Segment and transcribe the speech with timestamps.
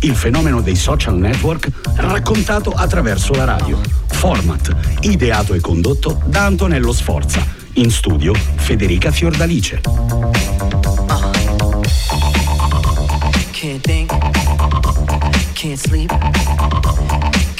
[0.00, 3.80] il fenomeno dei social network raccontato attraverso la radio.
[4.08, 7.44] Format, ideato e condotto da Antonello Sforza.
[7.74, 9.80] In studio Federica Fiordalice.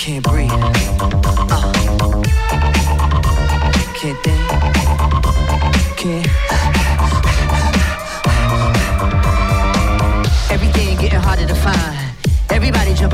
[0.06, 0.52] Can't breathe.
[0.52, 1.72] Uh.
[3.94, 4.48] Can't think,
[5.96, 6.65] can't.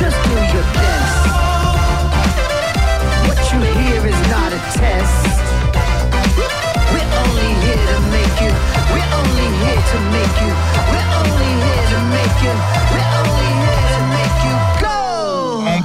[0.00, 1.20] Just do your best.
[3.28, 5.26] What you hear is not a test.
[6.92, 8.52] We're only here to make you.
[8.88, 10.52] We're only here to make you.
[10.92, 12.54] We're only here to make you.
[12.92, 13.65] We're only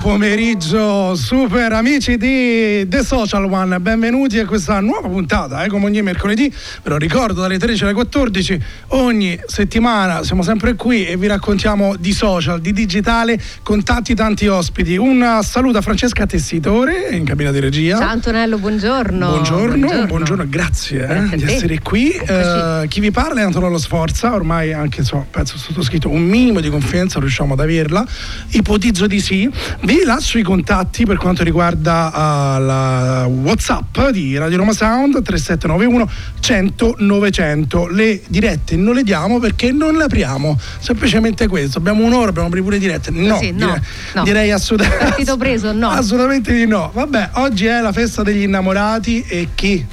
[0.02, 6.02] pomeriggio super amici di The Social One, benvenuti a questa nuova puntata, eh, come ogni
[6.02, 6.52] mercoledì,
[6.82, 11.96] ve lo ricordo dalle 13 alle 14, ogni settimana siamo sempre qui e vi raccontiamo
[11.98, 14.98] di social, di digitale con tanti tanti ospiti.
[14.98, 18.00] Un saluto a Francesca Tessitore in cabina di regia.
[18.00, 19.28] Ciao Antonello, buongiorno.
[19.28, 22.10] Buongiorno, buongiorno, grazie, eh, Grazie di essere qui.
[22.10, 26.72] Eh, chi vi parla è Antonello Sforza, ormai anche so, penso sottoscritto un minimo di
[26.72, 28.04] confidenza riusciamo ad averla.
[28.50, 29.50] Ipotizzo di sì.
[29.82, 36.10] Vi lascio i contatti per quanto riguarda eh, la WhatsApp di Radio Roma Sound 3791
[36.40, 37.88] 100 900.
[37.88, 40.58] Le dirette non le diamo perché non le apriamo.
[40.80, 41.78] Semplicemente questo.
[41.80, 43.12] Abbiamo un'ora, abbiamo aprire pure dirette.
[43.12, 43.82] No, Sì, no, direi,
[44.14, 44.24] no.
[44.24, 45.04] direi assolutamente.
[45.06, 45.90] Partito preso, no.
[45.90, 46.92] Assolutamente di no.
[46.94, 49.86] Vabbè, oggi è la festa degli innamorati e chi?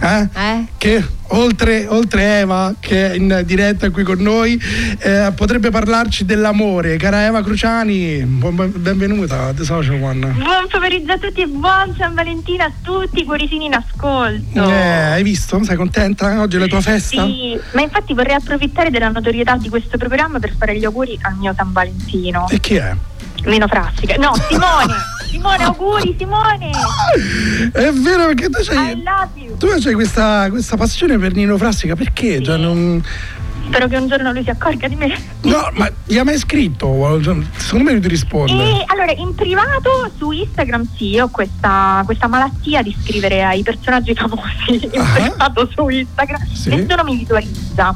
[0.00, 0.28] Eh?
[0.32, 0.64] Eh?
[0.76, 4.60] Che oltre, oltre Eva, che è in diretta qui con noi,
[4.98, 6.96] eh, potrebbe parlarci dell'amore.
[6.96, 10.26] Cara Eva Cruciani, buon- benvenuta a The Social One.
[10.26, 14.68] Buon pomeriggio a tutti e buon San Valentino a tutti, cuoricini in ascolto.
[14.68, 15.62] Eh, hai visto?
[15.64, 16.40] Sei contenta?
[16.40, 17.24] Oggi è la tua festa?
[17.24, 21.34] Sì, ma infatti vorrei approfittare della notorietà di questo programma per fare gli auguri al
[21.36, 22.46] mio San Valentino.
[22.48, 22.94] E chi è?
[23.44, 24.16] Meno Frassica.
[24.16, 25.16] No, Simone!
[25.28, 26.70] Simone, auguri Simone!
[27.72, 29.56] È vero perché tu I c'hai, love you!
[29.56, 32.42] tu c'hai questa, questa passione per Nino Frassica, perché?
[32.42, 33.02] Cioè, non-
[33.66, 35.14] Spero che un giorno lui si accorga di me.
[35.42, 36.86] No, ma gli ha mai scritto?
[37.58, 38.52] Secondo me lui ti risponde.
[38.52, 44.14] E allora, in privato su Instagram sì, ho questa, questa malattia di scrivere ai personaggi
[44.14, 45.12] famosi in Ah.
[45.12, 46.46] privato su Instagram.
[46.50, 46.70] Sì.
[46.70, 47.94] Nessuno mi visualizza.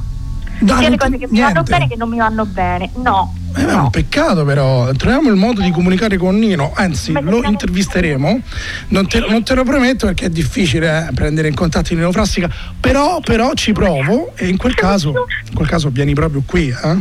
[0.60, 2.90] Dai, sia le cose che mi vanno bene che non mi vanno bene.
[2.96, 3.34] No.
[3.54, 7.42] Eh, è un peccato però, troviamo il modo di comunicare con Nino, anzi lo siamo-
[7.42, 8.40] intervisteremo,
[8.88, 12.48] non te, non te lo prometto perché è difficile eh, prendere in contatto Nino Frassica,
[12.80, 16.68] però, però ci provo e in quel caso, in quel caso vieni proprio qui.
[16.68, 16.96] eh?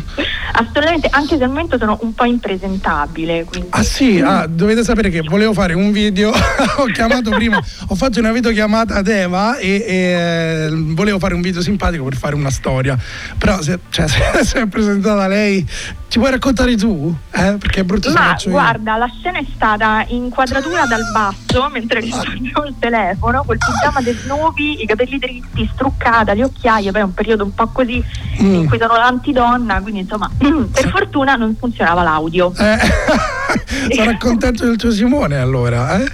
[0.53, 3.45] Assolutamente, anche se al momento sono un po' impresentabile.
[3.45, 3.69] Quindi.
[3.71, 6.29] Ah sì, ah, dovete sapere che volevo fare un video,
[6.77, 11.41] ho chiamato prima, ho fatto una videochiamata ad Eva e, e, eh, volevo fare un
[11.41, 12.97] video simpatico per fare una storia,
[13.37, 15.65] però se, cioè, se, se è presentata lei,
[16.11, 17.15] ci puoi raccontare tu?
[17.31, 17.55] Eh?
[17.57, 18.51] Perché è brutto Ma io.
[18.51, 24.13] guarda, la scena è stata inquadratura dal basso mentre rispondevo il telefono, col pigiama dei
[24.15, 28.03] snovi, i capelli dritti, struccata, le occhiaie, poi è un periodo un po' così
[28.41, 28.53] Mm.
[28.55, 32.51] in cui sono l'antidonna, quindi insomma per fortuna non funzionava l'audio.
[32.57, 32.77] Eh,
[33.93, 36.11] sarà contento del tuo Simone allora, eh?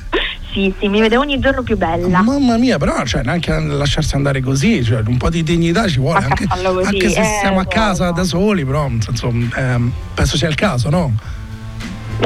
[0.58, 2.24] Sì, mi vede ogni giorno più bella.
[2.24, 6.26] Mamma mia, però cioè, neanche lasciarsi andare così, cioè, un po' di dignità ci vuole,
[6.26, 8.12] anche, anche se eh, siamo a casa no.
[8.14, 11.14] da soli, però senso, ehm, penso sia il caso, no?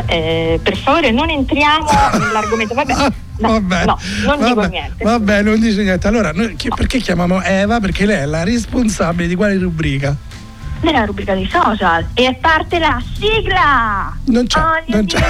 [0.05, 1.85] Eh, per favore non entriamo
[2.19, 2.73] nell'argomento.
[2.73, 2.93] Vabbè,
[3.39, 5.03] no, Vabbè, no, non dico vabbè, niente.
[5.03, 6.07] Vabbè, non dice niente.
[6.07, 7.81] Allora, noi chi- perché chiamiamo Eva?
[7.81, 10.15] Perché lei è la responsabile di quale rubrica?
[10.81, 14.15] Nella rubrica dei social e parte la sigla!
[14.25, 15.19] Non c'è, Ogni non c'è.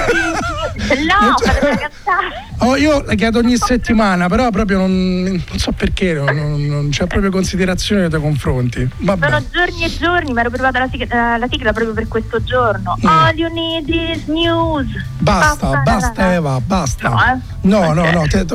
[0.92, 1.90] No, Non c'è.
[2.64, 7.08] Oh, io la chiedo ogni settimana, però proprio non, non so perché, non, non- c'è
[7.08, 8.88] proprio considerazione nei tuoi confronti.
[8.98, 9.26] Vabbè.
[9.30, 12.44] Sono giorni e giorni, mi ero privata la sigla, eh, la sigla proprio per questo
[12.44, 12.96] giorno.
[13.04, 13.08] Mm.
[13.08, 14.86] All you need is news.
[15.18, 17.10] Basta, basta Eva, basta.
[17.10, 17.40] No, eh?
[17.62, 18.28] No, no, no.
[18.28, 18.46] te-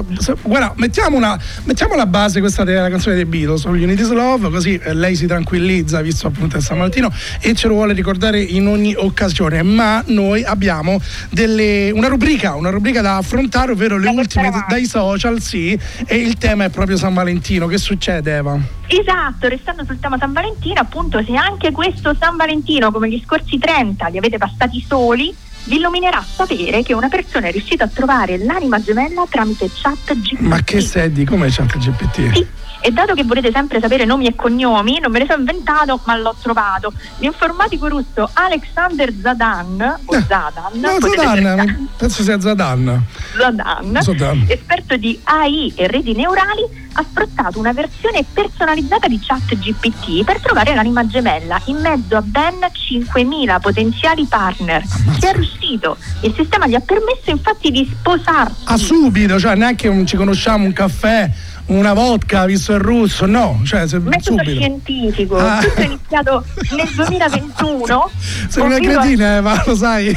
[0.42, 4.76] guarda, mettiamo, una, mettiamo la base, questa della canzone dei Beatles, Unity is Love, così
[4.76, 8.66] eh, lei si tranquillizza, visto appunto è San Valentino, e ce lo vuole ricordare in
[8.66, 9.62] ogni occasione.
[9.62, 11.00] Ma noi abbiamo
[11.30, 16.16] delle, una rubrica, una rubrica da affrontare, ovvero le ultime d- dai social, sì, e
[16.16, 17.66] il tema è proprio San Valentino.
[17.66, 18.58] Che succede, Eva?
[18.86, 23.58] Esatto, restando sul tema San Valentino, appunto, se anche questo San Valentino, come gli scorsi
[23.58, 25.34] 30, li avete passati soli,
[25.64, 30.40] vi illuminerà sapere che una persona è riuscita a trovare l'anima gemella tramite chat GPT.
[30.40, 32.46] Ma che sei di come chat GPT?
[32.80, 36.16] E dato che volete sempre sapere nomi e cognomi, non me ne sono inventato, ma
[36.16, 36.92] l'ho trovato.
[37.18, 43.02] L'informatico russo Alexander Zadan, o Zadan, Eh, No, potete Zadan, penso sia Zadan.
[43.36, 44.44] Zadan, Zadan.
[44.48, 50.74] esperto di AI e reti neurali, ha sfruttato una versione personalizzata di ChatGPT per trovare
[50.74, 54.82] l'anima gemella in mezzo a ben 5.000 potenziali partner.
[55.18, 55.96] Ci è riuscito.
[56.22, 58.62] Il sistema gli ha permesso infatti di sposarsi.
[58.64, 61.30] A subito, cioè neanche un- ci conosciamo un caffè,
[61.66, 64.60] una vodka, visto il russo, no, cioè se, Metodo subito.
[64.60, 65.58] scientifico, Ah.
[65.60, 66.44] tutto è iniziato
[66.76, 68.10] nel 2021.
[68.48, 70.08] Sei una cretina, Eva, lo sai.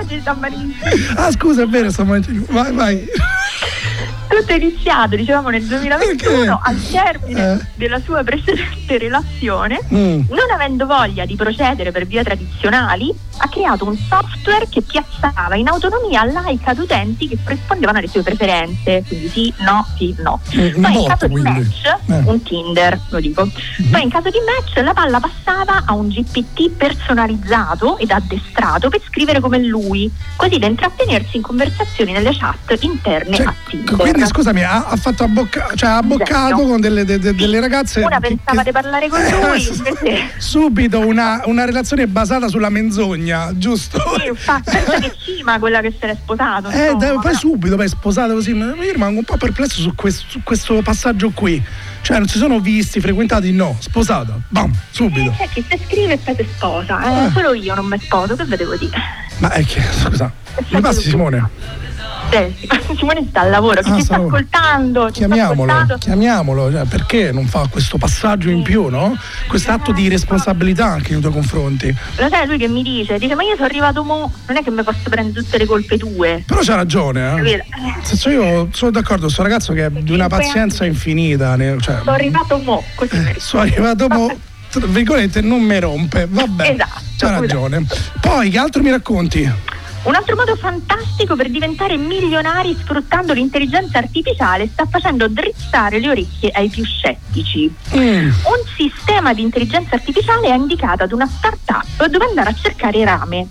[0.00, 0.74] Oggi sta malissimo.
[1.16, 2.44] ah, scusa, è vero, sto mangiando.
[2.50, 3.06] Vai, vai.
[4.30, 7.66] Tutto è iniziato, dicevamo, nel 2021, al termine Eh.
[7.74, 10.20] della sua precedente relazione, Mm.
[10.28, 15.66] non avendo voglia di procedere per vie tradizionali, ha creato un software che piazzava in
[15.66, 20.40] autonomia like ad utenti che rispondevano alle sue preferenze, quindi sì, no, sì, no.
[20.54, 22.22] Mm, un Poi in caso di match, Eh.
[22.24, 23.48] Un Tinder, lo dico.
[23.90, 29.00] Poi in caso di match la palla passava a un GPT personalizzato ed addestrato per
[29.08, 33.96] scrivere come lui, così da intrattenersi in conversazioni nelle chat interne a Tinder.
[34.20, 36.66] Quindi scusami, ha, ha fatto abbocca- cioè, ha abboccato Esatto.
[36.68, 38.00] con delle, de- de- delle ragazze.
[38.00, 39.68] Una che- pensava di parlare con lui,
[40.04, 43.98] Eh, Subito una, una relazione basata sulla menzogna, giusto?
[44.18, 46.68] sì, infatti, pensa che cima quella che se l'è sposato.
[46.68, 50.40] Eh, dai, poi subito, poi sposato così, io rimango un po' perplesso su questo, su
[50.42, 51.62] questo passaggio qui.
[52.02, 55.34] Cioè, non si sono visti, frequentati, no, sposata, bam, subito.
[55.36, 57.30] C'è chi si scrive e poi si sposa, eh, Eh.
[57.32, 58.96] solo io non mi sposo, che vedevo dire?
[59.38, 60.30] Ma è che, scusa,
[60.70, 61.48] mi passi Simone?
[62.32, 62.54] Eh,
[62.96, 65.06] Simone sta al lavoro, Ah, ti sta ascoltando?
[65.06, 65.98] Ti sta Chiamiamolo, ascoltando?
[65.98, 69.16] chiamiamolo, cioè, perché non fa questo passaggio in più, no?
[69.48, 71.94] Quest'atto di responsabilità anche nei tuoi confronti.
[72.16, 73.18] Lo sai lui che mi dice?
[73.18, 75.96] Dice ma io sono arrivato mo, non è che mi posso prendere tutte le colpe
[75.98, 76.42] tue.
[76.46, 77.64] Però c'ha ragione, eh.
[78.02, 81.56] Senso, io sono d'accordo, sto ragazzo che è di una pazienza infinita.
[81.56, 84.30] ne- Cioè, Sono arrivato mo, così mi sono arrivato mo,
[84.70, 86.70] tra virgolette, non mi rompe, vabbè.
[86.70, 87.84] Esatto, C'ha ragione.
[88.20, 89.50] Poi, che altro mi racconti?
[90.02, 96.50] Un altro modo fantastico per diventare milionari sfruttando l'intelligenza artificiale sta facendo drizzare le orecchie
[96.54, 97.70] ai più scettici.
[97.94, 98.28] Mm.
[98.28, 103.48] Un sistema di intelligenza artificiale ha indicato ad una startup dove andare a cercare rame.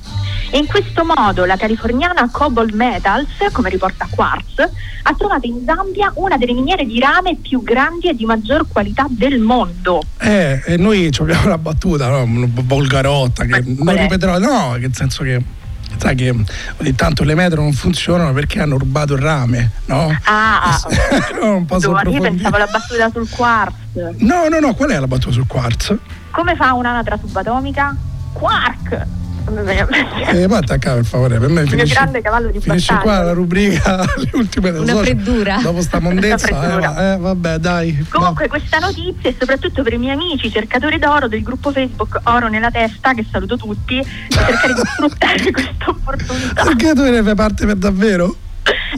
[0.49, 4.67] E in questo modo la californiana Cobalt Metals, come riporta Quartz,
[5.03, 9.05] ha trovato in Zambia una delle miniere di rame più grandi e di maggior qualità
[9.07, 10.01] del mondo.
[10.17, 12.23] Eh, e noi ci abbiamo la battuta, no?
[12.23, 15.57] Una volgarotta, che non ripeterò, no, che nel senso che.
[15.97, 20.15] Sai che ogni tanto le metro non funzionano perché hanno rubato il rame, no?
[20.23, 20.79] Ah,
[21.41, 23.75] non posso io pensavo alla battuta sul quartz.
[24.17, 25.95] No, no, no, qual è la battuta sul quartz?
[26.31, 27.95] Come fa un'anatra subatomica?
[28.33, 29.05] Quark!
[29.47, 33.15] Eh, puoi attaccare per favore, per me Il mio finisce, grande cavallo di finisce battaglia.
[33.15, 35.05] qua la rubrica, le ultime del Una social.
[35.05, 35.59] freddura.
[35.61, 38.05] Dopo sta mondezza, eh, va- eh, vabbè, dai.
[38.09, 42.47] Comunque questa notizia è soprattutto per i miei amici cercatori d'oro del gruppo Facebook Oro
[42.47, 46.63] nella testa, che saluto tutti, e cercare di sfruttare questa opportunità.
[46.63, 48.35] Perché tu ne fai parte per davvero?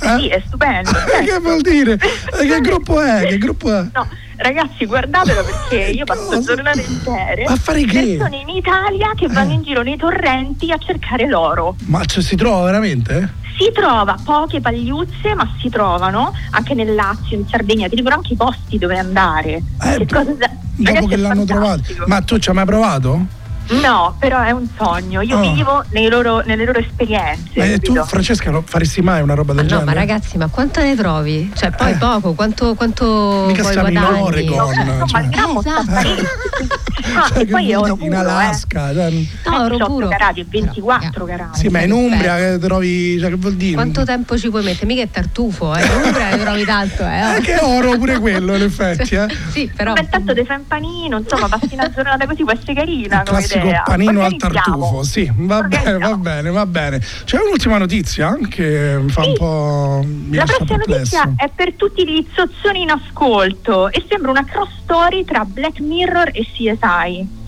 [0.04, 0.90] Eh sì, è stupendo.
[1.26, 1.94] che vuol dire?
[1.94, 3.26] Eh, che gruppo è?
[3.26, 3.86] Che gruppo è?
[3.94, 4.08] No,
[4.42, 7.44] ragazzi, guardatelo perché io passo giornate intere.
[7.44, 8.16] A fare che?
[8.18, 11.76] Persone in Italia che vanno in giro nei torrenti a cercare l'oro.
[11.86, 13.40] Ma cioè, si trova veramente?
[13.58, 18.34] Si trova poche pagliuzze, ma si trovano anche nel Lazio, in Sardegna, ti dicono anche
[18.34, 19.62] i posti dove andare.
[19.98, 20.48] che cosa, Dopo
[20.84, 21.68] ragazzi, che l'hanno trovato.
[21.70, 22.06] fantastico.
[22.08, 23.26] Ma tu ci hai mai provato?
[23.70, 25.22] No, però è un sogno.
[25.22, 25.54] Io Oh.
[25.54, 27.52] vivo nei loro- nelle loro esperienze.
[27.56, 27.94] Ma eh, tu?
[28.04, 29.86] Francesca, lo faresti mai una roba del No, genere?
[29.86, 31.50] ma ragazzi, ma quanto ne trovi?
[31.56, 34.22] Cioè, poi poco, quanto, quanto Mica poi stiamo in guadagni?
[34.22, 35.22] Oregon, Insomma, cioè.
[35.22, 35.86] il grammo Esatto.
[35.92, 36.28] parecchio.
[37.14, 38.18] Ah, Cioè, e poi è oro puro, in eh.
[38.18, 38.94] Alaska.
[38.94, 40.08] cioè, No, oro 18 puro.
[40.10, 41.60] carati e 24 carati.
[41.60, 42.60] sì, ma in Umbria Perfetto.
[42.60, 43.20] che trovi.
[43.20, 43.74] Cioè, che vuol dire?
[43.74, 44.86] Quanto tempo ci puoi mettere?
[44.86, 45.84] Mica è tartufo, eh?
[45.88, 47.38] Non ne trovi tanto, eh?
[47.38, 49.16] Eh, che oro pure quello, in effetti.
[49.16, 49.28] Eh.
[49.52, 49.94] Sì, però.
[49.94, 53.24] Beh, tanto un panino, insomma, passi una giornata così, può essere carina.
[53.26, 53.82] Come classico idea.
[53.84, 57.00] panino al tartufo, sì, va bene, va bene, va bene.
[57.00, 60.02] C'è un'ultima notizia che mi fa un po'.
[60.06, 64.72] Mi La prossima notizia è per tutti gli zozzoni in ascolto e sembra una cross
[64.82, 67.40] story tra Black Mirror e CSI.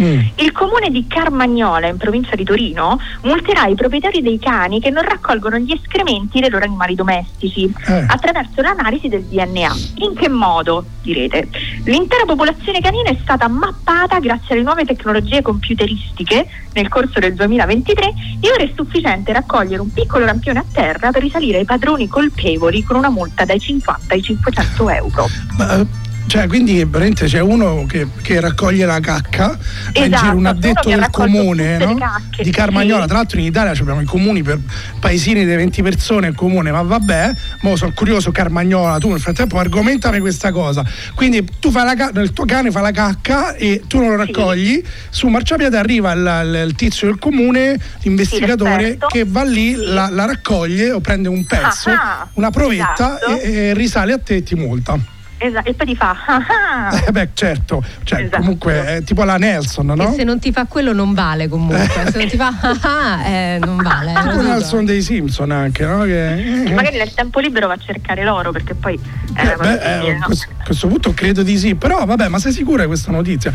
[0.00, 0.20] Mm.
[0.36, 5.02] Il comune di Carmagnola, in provincia di Torino, multerà i proprietari dei cani che non
[5.04, 8.04] raccolgono gli escrementi dei loro animali domestici Eh.
[8.08, 9.74] attraverso l'analisi del DNA.
[9.96, 10.84] In che modo?
[11.02, 11.48] Direte.
[11.84, 18.14] L'intera popolazione canina è stata mappata grazie alle nuove tecnologie computeristiche nel corso del 2023
[18.40, 22.82] e ora è sufficiente raccogliere un piccolo rampione a terra per risalire ai padroni colpevoli
[22.82, 25.26] con una multa dai 50 ai 500 euro.
[25.58, 25.86] Ma, eh,
[26.26, 29.56] cioè, quindi veramente c'è uno che, che raccoglie la cacca,
[29.92, 31.94] Esatto, un addetto del comune no?
[31.94, 33.02] cacche, di Carmagnola.
[33.02, 33.08] sì.
[33.08, 34.58] Tra l'altro in Italia abbiamo i comuni per
[34.98, 39.58] paesini di 20 persone il comune, ma vabbè, mo sono curioso Carmagnola, tu nel frattempo
[39.58, 40.84] argomentami questa cosa.
[41.14, 44.16] Quindi tu fai la ca- il tuo cane fa la cacca e tu non lo
[44.16, 49.06] raccogli, su marciapiede arriva il, il- tizio del comune, l'investigatore l'esperto.
[49.08, 53.40] che va lì, la, la raccoglie o prende un pezzo, Ah, una provetta esatto.
[53.40, 54.98] e, e risale a te e ti multa.
[55.46, 56.46] Esatto, e poi ti fa ah
[56.90, 57.02] ah.
[57.06, 58.38] Eh beh, certo, cioè, Esatto.
[58.38, 60.12] comunque è tipo la Nelson, E no?
[60.14, 61.86] se non ti fa quello non vale comunque.
[62.10, 64.12] Se non ti fa ah ah, eh, non vale.
[64.14, 64.42] Tipo dico.
[64.42, 66.04] Nelson dei Simpson anche, no?
[66.04, 66.72] Che...
[66.74, 68.98] Magari nel tempo libero va a cercare l'oro perché poi
[69.34, 70.26] è Eh, cosa beh, eh, a no?
[70.64, 73.52] questo punto credo di sì, però vabbè, ma sei sicura di questa notizia?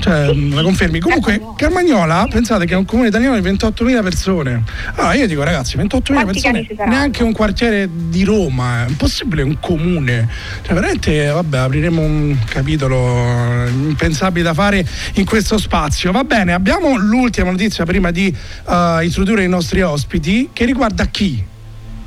[0.00, 0.98] Cioè, la confermi?
[0.98, 4.62] Comunque, Carmagnola, pensate che è un comune italiano di 28.000 persone.
[4.94, 9.42] Allora, io dico, ragazzi, 28.000 Quanti cani persone, neanche un quartiere di Roma, è impossibile
[9.42, 10.28] un comune.
[10.62, 16.10] Cioè, veramente, vabbè, apriremo un capitolo eh, impensabile da fare in questo spazio.
[16.12, 18.34] Va bene, abbiamo l'ultima notizia prima di
[18.68, 21.44] eh, introdurre i nostri ospiti, che riguarda chi?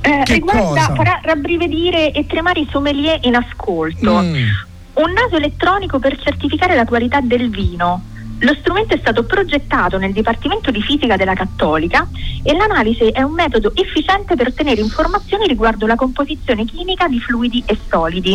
[0.02, 0.96] Eh, Che riguarda, cosa?
[0.96, 4.22] farà rabbrividire e tremare i sommelier in ascolto.
[4.22, 4.36] Mm.
[4.96, 8.13] Un naso elettronico per certificare la qualità del vino.
[8.44, 12.06] Lo strumento è stato progettato nel Dipartimento di Fisica della Cattolica
[12.44, 17.64] e l'analisi è un metodo efficiente per ottenere informazioni riguardo la composizione chimica di fluidi
[17.66, 18.34] e solidi.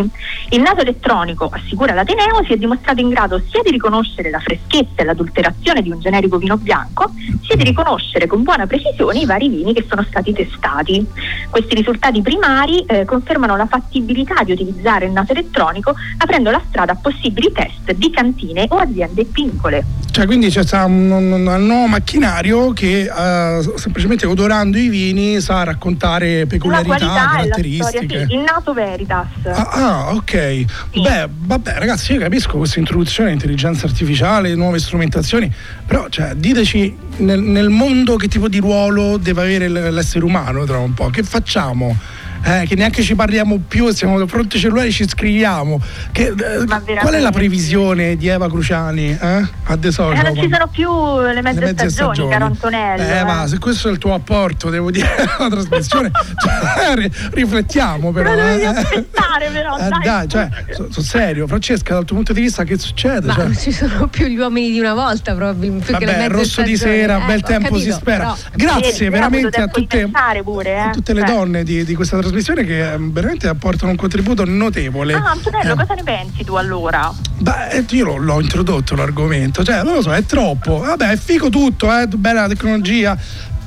[0.48, 5.02] Il naso elettronico, assicura l'Ateneo, si è dimostrato in grado sia di riconoscere la freschezza
[5.02, 7.12] e l'adulterazione di un generico vino bianco,
[7.42, 11.06] sia di riconoscere con buona precisione i vari vini che sono stati testati.
[11.50, 16.92] Questi risultati primari eh, confermano la fattibilità di utilizzare il naso elettronico aprendo la strada
[16.92, 19.97] a possibili test di cantine o aziende piccole.
[20.18, 25.40] Cioè, quindi c'è sta un, un- un nuovo macchinario che eh, semplicemente odorando i vini
[25.40, 26.96] sa raccontare peculiarità,
[27.30, 28.26] caratteristiche.
[28.26, 29.28] sì, il naso veritas.
[29.44, 30.64] Ah, ah, ok.
[31.00, 35.54] Beh, vabbè, ragazzi, io capisco questa introduzione intelligenza artificiale, nuove strumentazioni,
[35.86, 40.78] però cioè, diteci nel, nel mondo che tipo di ruolo deve avere l'essere umano tra
[40.78, 41.10] un po'.
[41.10, 41.96] Che facciamo?
[42.44, 45.80] Eh, che neanche ci parliamo più, siamo di fronte ai cellulari, ci scriviamo.
[46.12, 46.64] Che, eh,
[47.00, 49.10] qual è la previsione di Eva Cruciani?
[49.20, 49.48] Eh?
[49.64, 50.24] A De Eh, Social?
[50.24, 52.30] non ci sono più le mezze, le mezze stagioni, stagioni.
[52.30, 53.02] caro Antonello.
[53.02, 53.24] Eh, eh.
[53.24, 56.10] ma se questo è il tuo apporto, devo dire, alla trasmissione,
[56.42, 58.26] cioè, ri- riflettiamo però.
[58.38, 58.66] Però devi eh.
[58.66, 60.00] aspettare però, Eh, dai.
[60.04, 63.26] dai, cioè, sono serio, Francesca, dal tuo punto di vista che succede?
[63.26, 65.86] Ma Cioè, non ci sono più gli uomini di una volta, probabilmente.
[65.86, 66.98] più che le vabbè, mezze rosso di stagioni.
[67.00, 68.18] sera, Eh, bel tempo capito, si spera.
[68.18, 70.10] però- Grazie veramente a di tutte,
[70.44, 70.78] pure, eh.
[70.78, 71.30] a tutte le Cioè.
[71.34, 72.26] donne di, di questa trasmissione
[72.64, 75.14] che eh, veramente apportano un contributo notevole.
[75.14, 77.12] Ah, Antonello, Eh, cosa ne pensi tu allora?
[77.38, 80.78] Beh, io l'ho, introdotto l'argomento, cioè non lo so, è troppo.
[80.78, 83.16] Vabbè, è figo tutto, eh, bella la tecnologia.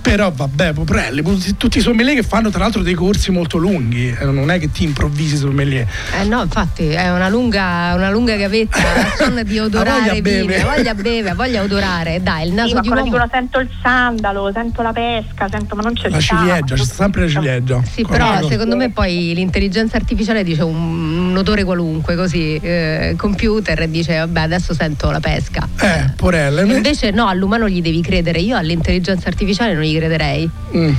[0.02, 1.22] Però vabbè, poprelli,
[1.58, 4.72] tutti i sommelier che fanno tra l'altro dei corsi molto lunghi, eh, non è che
[4.72, 5.88] ti improvvisi sommelier.
[6.20, 8.80] Eh no, infatti è una lunga, una lunga gavetta,
[9.18, 10.64] son di odorare voglia beve.
[10.64, 12.22] voglia beve, voglia odorare.
[12.22, 13.04] Dai, il Sì, naso ma di uomo.
[13.04, 16.84] dicono sento il sandalo, sento la pesca, sento ma non c'è La il ciliegia, c'è
[16.86, 17.82] sempre la ciliegia.
[17.84, 23.14] Sì, Quello- però secondo me poi l'intelligenza artificiale dice un, un odore qualunque, così, eh,
[23.18, 25.68] computer dice vabbè adesso sento la pesca.
[25.80, 26.64] Eh, porelle.
[26.64, 30.50] E Invece no, all'umano gli devi credere, io all'intelligenza artificiale non gli crederei.
[30.76, 30.94] Mm.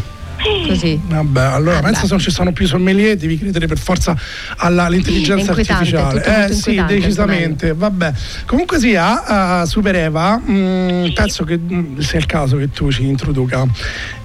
[0.66, 1.00] Così.
[1.06, 2.06] Vabbè, allora Ah, pensa beh.
[2.08, 4.16] se non ci sono più sommelier, devi credere per forza
[4.56, 6.48] alla- all'intelligenza artificiale.
[6.48, 7.74] eh sì, decisamente.
[7.74, 8.12] Vabbè.
[8.46, 13.06] Comunque sia, uh, Super Eva, mm, penso che mm, sia il caso che tu ci
[13.06, 13.64] introduca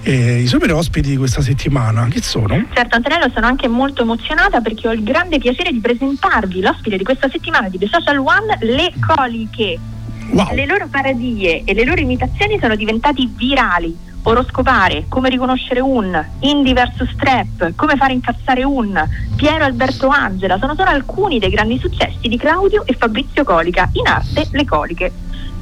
[0.02, 2.08] eh, i super ospiti di questa settimana.
[2.10, 2.64] Chi sono?
[2.74, 7.04] Certo, Antonello, sono anche molto emozionata perché ho il grande piacere di presentarvi l'ospite di
[7.04, 9.78] questa settimana di The Social One, le coliche.
[10.30, 10.52] Wow.
[10.52, 13.96] Le loro parodie e le loro imitazioni sono diventati virali.
[14.28, 19.02] Oroscopare, come riconoscere un, Indie vs Trap, come fare incazzare un,
[19.34, 24.06] Piero Alberto Angela, sono solo alcuni dei grandi successi di Claudio e Fabrizio Colica, in
[24.06, 25.12] arte Le Coliche.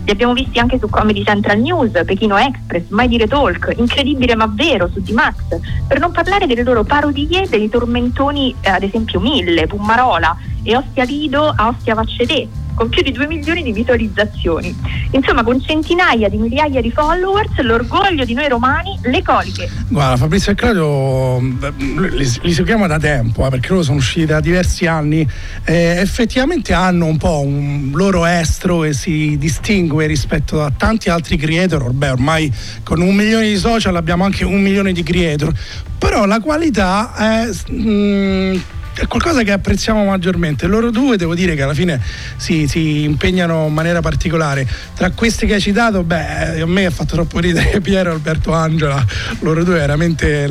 [0.04, 4.50] Li abbiamo visti anche su Comedy Central News, Pechino Express, Mai Dire Talk, Incredibile ma
[4.52, 9.68] Vero su D-Max, per non parlare delle loro parodie dei tormentoni, eh, ad esempio Mille,
[9.68, 14.76] Pummarola e Ostia Lido a Ostia Vaccedè, con più di 2 milioni di visualizzazioni.
[15.11, 19.68] Insomma, con centinaia di migliaia di followers, l'orgoglio di noi romani, le coliche.
[19.88, 21.73] Guarda, Fabrizio e Claudio beh,
[22.11, 25.26] li, li seguiamo da tempo, eh, perché loro sono usciti da diversi anni.
[25.64, 31.37] Eh, effettivamente hanno un po' un loro estro e si distingue rispetto a tanti altri
[31.37, 31.83] creator.
[31.83, 32.52] Ormai, ormai
[32.83, 35.52] con un milione di social abbiamo anche un milione di creator.
[35.99, 37.49] Però la qualità è.
[37.73, 38.56] mm,
[38.99, 40.67] è qualcosa che apprezziamo maggiormente.
[40.67, 42.00] Loro due devo dire che alla fine
[42.37, 44.67] si, si impegnano in maniera particolare.
[44.95, 49.05] Tra questi che hai citato, beh, a me ha fatto troppo ridere Piero Alberto Angela.
[49.41, 50.47] Loro due veramente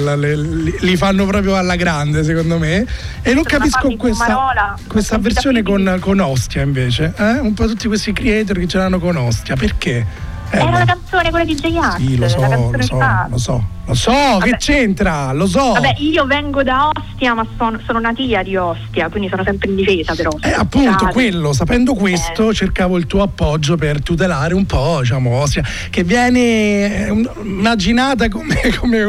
[0.79, 2.85] li fanno proprio alla grande, secondo me.
[3.21, 7.13] E non capisco questa, Fumarola, questa versione con, con Ostia invece.
[7.17, 7.39] eh?
[7.39, 9.55] Un po' tutti questi creator che ce l'hanno con Ostia.
[9.55, 10.05] Perché?
[10.51, 12.99] Eh, Era la canzone quella di J-Ax, sì, lo so, lo so,
[13.29, 14.57] lo so, lo so, che Vabbè.
[14.57, 15.73] c'entra, lo so.
[15.73, 19.75] Vabbè, io vengo da Ostia, ma sono, sono natia di Ostia, quindi sono sempre in
[19.75, 20.49] difesa per Ostia.
[20.51, 21.11] Eh, appunto, Scusate.
[21.13, 27.05] quello, sapendo questo, cercavo il tuo appoggio per tutelare un po', diciamo, Ostia, che viene
[27.05, 29.03] eh, un- immaginata come, come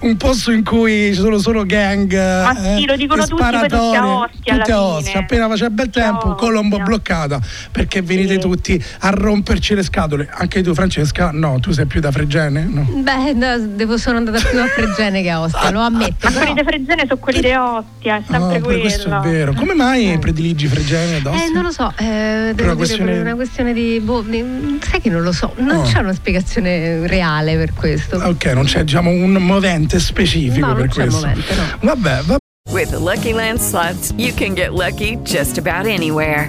[0.00, 2.12] un- posto in cui ci sono solo gang.
[2.14, 4.82] Ma eh, sì, lo dicono tutti, poi tutti a Ostia tutte a.
[4.82, 5.18] Ostia.
[5.20, 10.28] Appena faceva bel tempo, Colombo bloccata, perché venite tutti a romperci le scatole.
[10.32, 11.30] Anche tu, Francesca?
[11.32, 12.64] No, tu sei più da Fregene?
[12.70, 12.82] No.
[12.82, 16.28] Beh, no, devo- sono andata più a Fregene che a Ostia, lo ammetto.
[16.28, 19.20] Ma quelli di Fregene sono quelli di Ostia, è Ah, sempre pure questo è quello.
[19.22, 19.52] vero.
[19.54, 21.44] Come mai prediligi Fregene ad Ostia?
[21.46, 22.10] Eh, non lo so, eh, devo
[22.42, 25.76] una dire questione- per una questione di, boh, di- Sai che non lo so, non
[25.78, 25.82] Oh.
[25.82, 28.16] c'è una spiegazione reale per questo.
[28.16, 31.26] Ok, non c'è diciamo un movente specifico No, per non c'è questo.
[31.26, 31.62] movente, no.
[31.80, 32.36] Vabbè, va
[32.70, 36.48] With the Lucky Land slots, you can get lucky just about anywhere.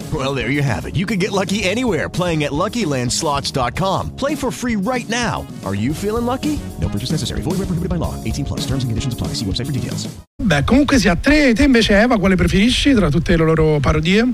[0.11, 0.95] Well, there you have it.
[0.95, 4.15] You can get lucky anywhere playing at LuckyLandSlots.com.
[4.15, 5.45] Play for free right now.
[5.63, 6.59] Are you feeling lucky?
[6.79, 7.41] No purchase necessary.
[7.41, 8.15] Void where prohibited by law.
[8.23, 8.61] 18 plus.
[8.65, 9.35] Terms and conditions apply.
[9.35, 10.09] See website for details.
[10.41, 14.33] Beh, comunque sia, tre, te invece Eva, quale preferisci tra tutte le loro parodie?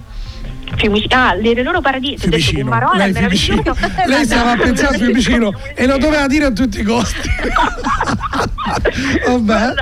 [0.76, 2.64] Fiumicino, ah, le, le loro paradisi, Fiumicino.
[2.64, 3.14] Pummarola, Lei.
[3.14, 3.76] Fiumicino.
[4.08, 7.30] Lei stava a pensare a Fiumicino e lo doveva dire a tutti i costi.
[9.28, 9.74] Vabbè.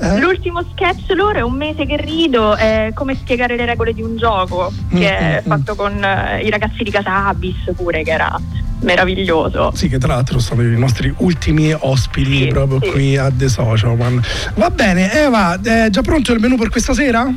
[0.00, 0.18] Eh?
[0.18, 4.16] L'ultimo sketch loro è un mese che rido, è come spiegare le regole di un
[4.16, 8.10] gioco, che è Mm, mm, fatto con eh, i ragazzi di Casa Abis pure, che
[8.10, 8.40] era
[8.80, 9.72] meraviglioso.
[9.74, 12.90] Sì, che tra l'altro sono i nostri ultimi ospiti Sì, proprio sì.
[12.90, 14.20] qui a The Social One.
[14.54, 17.30] Va bene, Eva, è già pronto il menù per questa sera?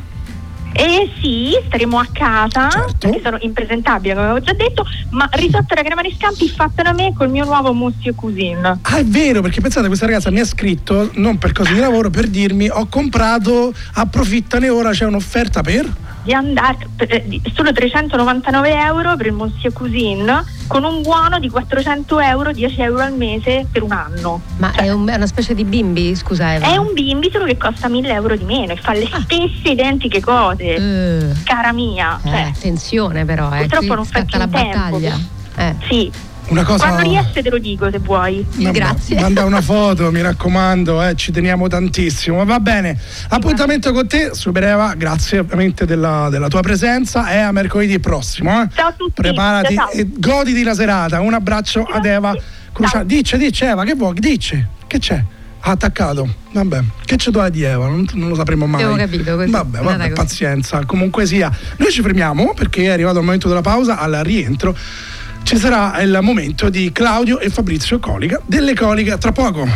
[0.75, 2.97] E sì, staremo a casa, Certo.
[2.99, 6.93] perché sono impresentabile come avevo già detto, ma risotto alla crema di scampi fatto da
[6.93, 8.79] me col mio nuovo Monsieur Cuisine.
[8.81, 12.09] Ah, è vero, perché pensate, questa ragazza mi ha scritto, non per cose di lavoro,
[12.09, 15.89] per dirmi ho comprato, approfittane ora, c'è un'offerta per...
[16.23, 21.37] Di andare per- eh, di- solo 399 euro per il Monsieur Cuisine con un buono
[21.37, 24.39] di 400 euro, 10 euro al mese per un anno.
[24.57, 26.65] Ma è, un- è una specie di bimbi, scusa Eva?
[26.71, 30.21] È un bimbi solo che costa 1000 euro di meno e fa le stesse identiche
[30.21, 32.17] cose, Eh, cara mia.
[32.23, 34.69] eh, Cioè, attenzione però, eh, Purtroppo qui non fa scatta la tempo.
[34.77, 35.19] battaglia.
[35.55, 35.75] Eh.
[35.87, 36.11] sì,
[36.47, 36.87] Una cosa...
[36.87, 38.45] quando riesce te lo dico se vuoi.
[38.55, 39.19] Vabbè, Grazie.
[39.19, 42.43] Manda una foto, mi raccomando, eh, ci teniamo tantissimo.
[42.45, 47.27] Va bene, appuntamento con te, Super Eva, grazie ovviamente della, della tua presenza.
[47.27, 48.61] È a mercoledì prossimo.
[48.61, 48.67] Eh.
[48.75, 49.21] Ciao a tutti.
[49.21, 49.89] Preparati ciao.
[49.89, 51.21] e goditi la serata.
[51.21, 52.35] Un abbraccio ad Eva.
[52.73, 54.15] Crucia- Dice, dice Eva, che vuoi?
[54.15, 55.23] Dice, che c'è?
[55.65, 56.27] Ha attaccato.
[56.51, 57.87] Vabbè, che c'è da di Eva?
[57.87, 58.83] Non, non lo sapremo mai.
[58.83, 59.49] Abbiamo capito, così.
[59.49, 60.83] Vabbè, vabbè, pazienza.
[60.85, 63.97] Comunque sia, noi ci fermiamo perché è arrivato il momento della pausa.
[63.97, 64.75] Al rientro
[65.43, 69.67] ci sarà il momento di Claudio e Fabrizio Colica delle Colica tra poco.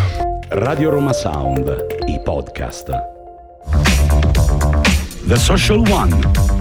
[0.49, 2.91] Radio Roma Sound, i podcast.
[5.25, 6.56] The Social One,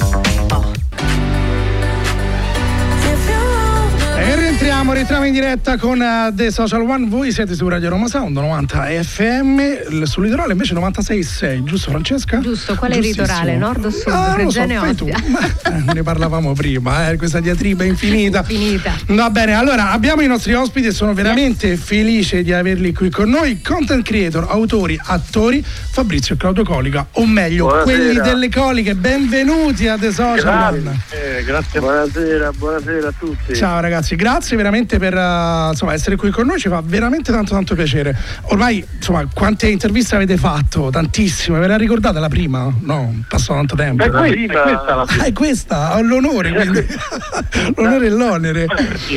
[4.87, 7.09] Ritroviamo, ritroviamo in diretta con uh, The Social One.
[7.09, 12.39] Voi siete su Radio Roma Sound 90 FM, sul litorale invece 96,6, giusto Francesca?
[12.39, 13.57] Giusto, quale litorale?
[13.57, 14.13] Nord o sud?
[14.13, 15.09] Ah, lo so, Fregene fai o tu.
[15.09, 18.45] Ma, eh, ne parlavamo prima, eh, questa diatriba infinita.
[18.45, 18.97] Finita.
[19.07, 23.29] Va bene, allora abbiamo i nostri ospiti e sono veramente felice di averli qui con
[23.29, 23.61] noi.
[23.61, 27.97] Content creator, autori, attori, Fabrizio e Claudio Colica, o meglio, Buonasera.
[27.97, 28.95] quelli delle coliche.
[28.95, 30.83] Benvenuti a The Social One.
[30.83, 31.81] Grazie, eh, grazie.
[31.81, 33.55] Buonasera, buonasera a tutti.
[33.57, 37.55] Ciao ragazzi, grazie veramente per eh, insomma, essere qui con noi, ci fa veramente tanto
[37.55, 38.15] tanto piacere.
[38.51, 40.91] Ormai, insomma, quante interviste avete fatto?
[40.91, 42.71] Tantissime, ve la ricordate la prima?
[42.81, 44.05] No, passò tanto tempo.
[44.05, 46.87] Beh, questa, questa la Ah, è questa, ho l'onore quindi.
[47.77, 48.67] l'onore e l'onere.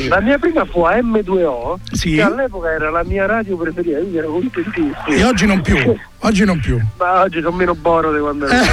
[0.07, 2.15] La mia prima fu a M2O, Sì.
[2.15, 4.93] che all'epoca era la mia radio preferita, quindi ero contentissimo.
[5.07, 5.77] E oggi non più,
[6.19, 6.79] oggi non più.
[6.97, 8.63] Ma oggi sono meno boro di quando ero.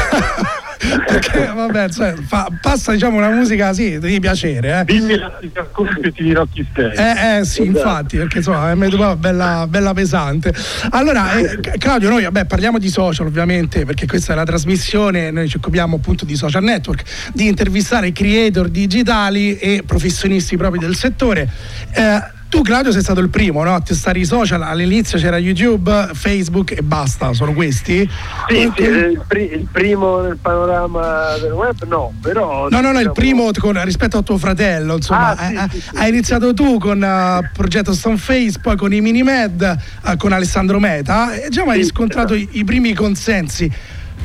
[0.78, 4.84] Perché vabbè, cioè, fa- passa diciamo una musica sì, di piacere, eh.
[4.84, 6.92] Dimmi la ti ascolti e ti dirò chi sei.
[6.92, 7.78] Eh, eh sì, Esatto.
[7.78, 10.52] infatti, perché insomma M2O è bella, bella pesante.
[10.90, 15.48] Allora, eh, Claudio, noi vabbè, parliamo di social ovviamente, perché questa è la trasmissione, noi
[15.48, 21.48] ci occupiamo appunto di social network, di intervistare creator digitali e professionisti propri del settore.
[21.92, 23.74] Eh, tu Claudio sei stato il primo no?
[23.74, 28.08] a testare i social, all'inizio c'era YouTube, Facebook e basta, sono questi?
[28.48, 32.68] Sì, sì, il, pri- il primo nel panorama del web no, però...
[32.68, 35.66] No, no, no, il diciamo- primo con- rispetto a tuo fratello, insomma, Ah, sì, eh,
[35.70, 35.96] sì, eh, sì.
[35.96, 41.32] hai iniziato tu con il progetto Stoneface, poi con i Minimed, eh, con Alessandro Meta,
[41.34, 42.56] e già mi hai riscontrato esatto.
[42.56, 43.70] i, i primi consensi.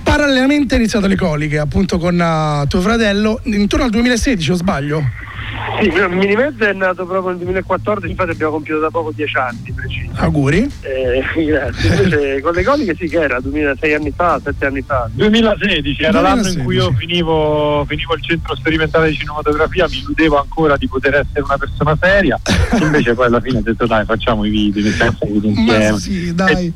[0.04, 5.04] Parallelamente hai iniziato le coliche, appunto con eh, tuo fratello, intorno al 2016 o sbaglio?
[5.80, 9.72] Sì, il Minimezzo è nato proprio nel 2014, infatti abbiamo compiuto da poco dieci anni
[9.74, 10.10] precisi.
[10.16, 10.70] Auguri.
[10.82, 11.90] Eh, grazie.
[11.90, 15.10] Invece con le coliche sì che era 2006 anni fa, 7 anni fa.
[15.12, 16.98] 2016 era l'anno in cui io 2016.
[16.98, 21.98] finivo, finivo il centro sperimentale di cinematografia, mi illudevo ancora di poter essere una persona
[22.00, 22.40] seria,
[22.82, 25.92] invece poi alla fine ho detto dai facciamo i video, mettiamo i video insieme.
[25.92, 26.68] Ma sì, dai.
[26.68, 26.74] E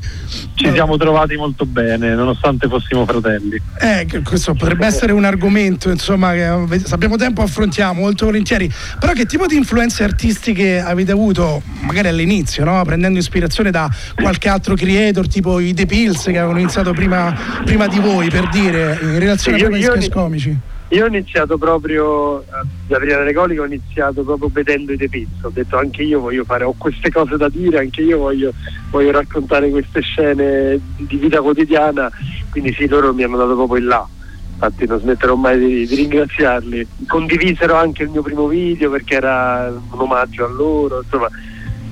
[0.54, 3.60] ci siamo trovati molto bene, nonostante fossimo fratelli.
[3.80, 8.26] Eh, che questo potrebbe essere un argomento, insomma, che eh, se abbiamo tempo affrontiamo molto
[8.26, 8.72] volentieri.
[8.98, 12.82] Però che tipo di influenze artistiche avete avuto, magari all'inizio, no?
[12.84, 17.34] prendendo ispirazione da qualche altro creator, tipo i The Pills che avevano iniziato prima,
[17.64, 20.58] prima di voi, per dire, in relazione io- ai io sketch comici?
[20.90, 22.44] Io ho iniziato proprio, eh,
[22.86, 26.20] da prima delle coliche ho iniziato proprio vedendo i The Pizza, ho detto anche io
[26.20, 28.52] voglio fare, ho queste cose da dire, anche io voglio,
[28.90, 32.08] voglio raccontare queste scene di vita quotidiana,
[32.50, 34.08] quindi sì, loro mi hanno dato proprio il là.
[34.56, 36.86] Infatti non smetterò mai di, di ringraziarli.
[37.06, 41.28] Condivisero anche il mio primo video perché era un omaggio a loro, insomma.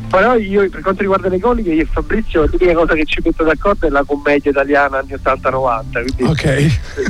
[0.09, 3.44] Però io per quanto riguarda le coliche, io e Fabrizio l'unica cosa che ci mette
[3.44, 6.40] d'accordo è la commedia italiana anni 80-90, quindi Ok.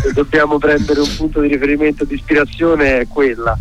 [0.01, 3.57] se dobbiamo prendere un punto di riferimento di ispirazione è quella.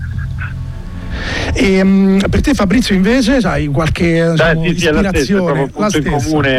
[1.54, 5.18] E, mm, per te Fabrizio invece hai qualche diciamo, Beh, sì, sì, è la stessa,
[5.18, 5.44] è ispirazione?
[5.44, 6.50] proprio il punto in stessa, comune,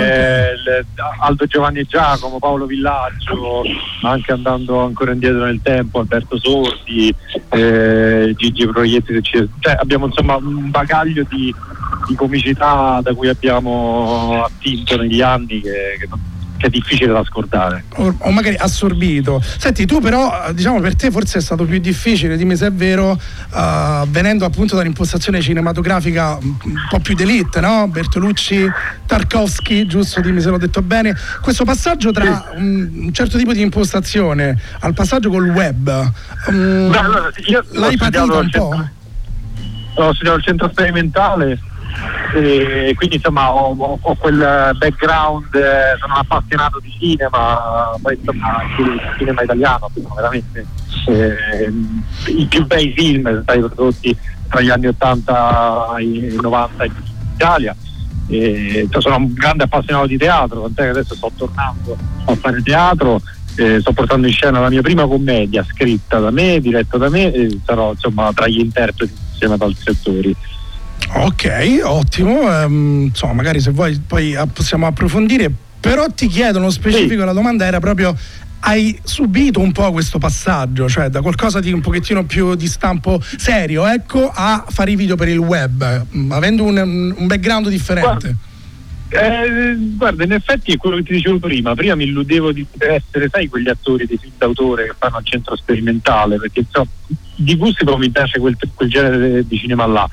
[0.54, 0.86] il-
[1.20, 3.62] Aldo Giovanni e Giacomo, Paolo Villaggio,
[4.02, 7.14] ma anche andando ancora indietro nel tempo, Alberto Sordi,
[7.50, 9.46] eh, Gigi Proietti, cioè,
[9.78, 11.54] abbiamo insomma un bagaglio di,
[12.06, 16.08] di comicità da cui abbiamo attinto negli anni che, che
[16.64, 17.84] è difficile da scordare.
[17.96, 19.42] o, o magari assorbito.
[19.58, 22.72] Senti, tu però, eh, diciamo, per te forse è stato più difficile, dimmi se è
[22.72, 23.18] vero,
[23.54, 27.88] eh, venendo appunto dall'impostazione cinematografica un un po' più d'elite, no?
[27.88, 28.66] Bertolucci,
[29.06, 31.14] Tarkovsky, giusto, dimmi se l'ho detto bene.
[31.40, 36.10] Questo passaggio tra un, un certo tipo di impostazione al passaggio col web,
[36.50, 37.30] mm, Beh, allora,
[37.72, 38.70] l'hai studiato un al po'?
[38.72, 38.90] centro-
[39.96, 41.58] ho studiato al centro sperimentale
[42.34, 48.62] e quindi insomma ho, ho- ho quel background, eh, sono appassionato di cinema, poi insomma
[48.78, 50.66] il cinema italiano, veramente
[51.06, 51.72] eh,
[52.26, 54.16] i più bei film stati prodotti
[54.48, 56.92] tra gli anni 80 e i 90 in
[57.34, 57.76] Italia.
[58.26, 62.62] E, cioè, sono un grande appassionato di teatro, tant'è che adesso sto tornando a fare
[62.62, 63.20] teatro,
[63.56, 67.32] eh, sto portando in scena la mia prima commedia scritta da me, diretta da me
[67.32, 70.36] e sarò insomma tra gli interpreti insieme ad altri attori.
[71.12, 72.50] Ok, ottimo.
[72.50, 75.50] ehm, insomma, magari se vuoi poi possiamo approfondire.
[75.80, 78.16] Però ti chiedo nello specifico, la domanda era proprio.
[78.66, 83.20] Hai subito un po' questo passaggio, cioè da qualcosa di un pochettino più di stampo
[83.36, 88.34] serio, ecco, a fare i video per il web, mm, avendo un, un background differente.
[89.10, 91.74] Eh, guarda, in effetti è quello che ti dicevo prima.
[91.74, 95.54] Prima mi illudevo di essere, sai, quegli attori di film d'autore che fanno al centro
[95.56, 96.88] sperimentale, perché insomma,
[97.36, 100.08] di gusti proprio mi piace quel, quel genere di cinema là.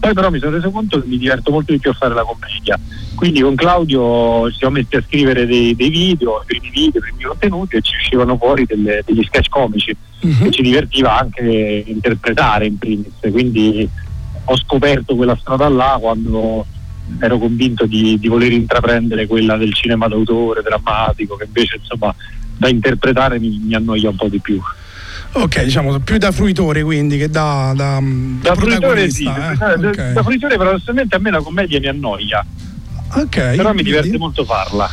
[0.00, 2.24] Poi però mi sono reso conto che mi diverto molto di più a fare la
[2.24, 2.78] commedia.
[3.14, 7.22] Quindi con Claudio ci siamo messi a scrivere dei, dei video, primi video, i primi
[7.24, 10.44] contenuti e ci uscivano fuori delle- degli sketch comici Mhm.
[10.44, 13.12] che ci divertiva anche interpretare in primis.
[13.30, 13.86] Quindi
[14.44, 16.64] ho scoperto quella strada là quando
[17.18, 22.14] ero convinto di, di voler intraprendere quella del cinema d'autore, drammatico, che invece insomma
[22.56, 24.58] da interpretare mi, mi annoia un po' di più.
[25.32, 28.00] Ok, diciamo più da fruitore quindi che da, da,
[28.42, 29.54] Da fruitore sì, eh?
[29.56, 30.12] da, da- Ok.
[30.12, 32.44] da fruitore paradossalmente a me la commedia mi annoia.
[33.12, 34.18] Ok, Però mi diverte vedi?
[34.18, 34.88] molto farla.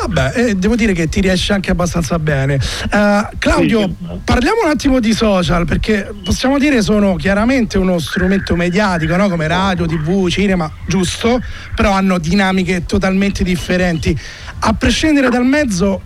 [0.00, 2.54] Vabbè, eh, devo dire che ti riesce anche abbastanza bene.
[2.54, 9.14] Eh, Claudio, parliamo un attimo di social, perché possiamo dire sono chiaramente uno strumento mediatico,
[9.16, 9.28] no?
[9.28, 11.40] come radio, tv, cinema, giusto,
[11.74, 14.18] però hanno dinamiche totalmente differenti.
[14.60, 16.00] A prescindere dal mezzo,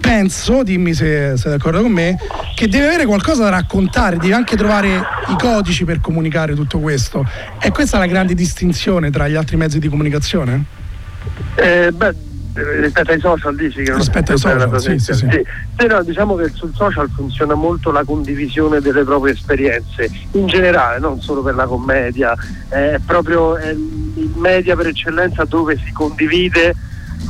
[0.00, 2.16] penso, dimmi se sei d'accordo con me,
[2.54, 7.24] che deve avere qualcosa da raccontare, devi anche trovare i codici per comunicare tutto questo.
[7.60, 10.64] E questa è la grande distinzione tra gli altri mezzi di comunicazione?
[11.56, 12.14] Eh, beh,
[12.80, 15.26] rispetto ai social dici che non Rispetto ai social, sì, sì, sì.
[15.78, 20.98] Sì, no, diciamo che sul social funziona molto la condivisione delle proprie esperienze, in generale,
[20.98, 22.34] non solo per la commedia,
[22.68, 26.74] è proprio il media per eccellenza dove si condivide,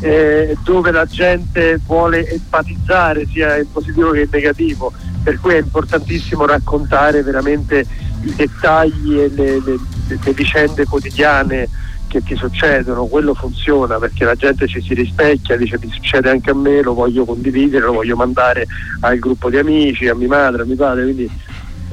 [0.01, 5.59] eh, dove la gente vuole empatizzare sia in positivo che in negativo, per cui è
[5.59, 7.85] importantissimo raccontare veramente
[8.23, 11.69] i dettagli e le, le- le vicende quotidiane
[12.09, 16.51] che ti succedono, quello funziona perché la gente ci si rispecchia, dice mi succede anche
[16.51, 18.67] a me, lo voglio condividere, lo voglio mandare
[19.01, 21.31] al gruppo di amici, a mia madre, a mio padre, quindi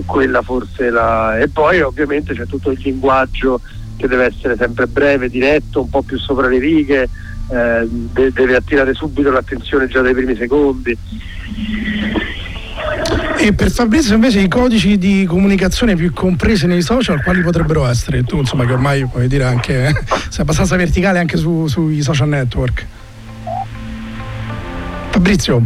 [0.05, 1.37] quella forse è la...
[1.37, 3.59] E poi ovviamente c'è tutto il linguaggio
[3.97, 7.09] che deve essere sempre breve, diretto, un po' più sopra le righe,
[7.49, 10.97] eh, de- deve attirare subito l'attenzione già dai primi secondi.
[13.37, 18.23] E per Fabrizio invece i codici di comunicazione più compresi nei social quali potrebbero essere?
[18.23, 19.93] Tu insomma che ormai puoi dire anche
[20.29, 22.85] sei abbastanza verticale anche su- sui social network.
[25.11, 25.63] Fabrizio,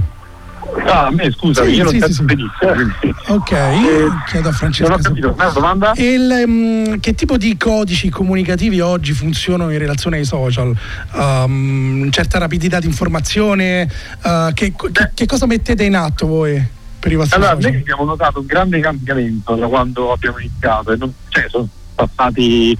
[0.85, 2.23] Ah, a me scusa, Sì, io non sì, sento sì, sì.
[2.25, 2.73] benissimo.
[2.73, 4.89] quindi- ok, chiedo a Francesca.
[4.89, 5.91] Non ho capito, una domanda?
[5.95, 10.75] Il, mm, che tipo di codici comunicativi oggi funzionano in relazione ai social?
[11.13, 13.89] Um, certa rapidità di informazione?
[14.23, 16.63] Uh, che, che- che cosa mettete in atto voi
[16.99, 17.71] per i vostri Allora, social?
[17.71, 22.77] noi abbiamo notato un grande cambiamento da quando abbiamo iniziato, non- cioè, sono passati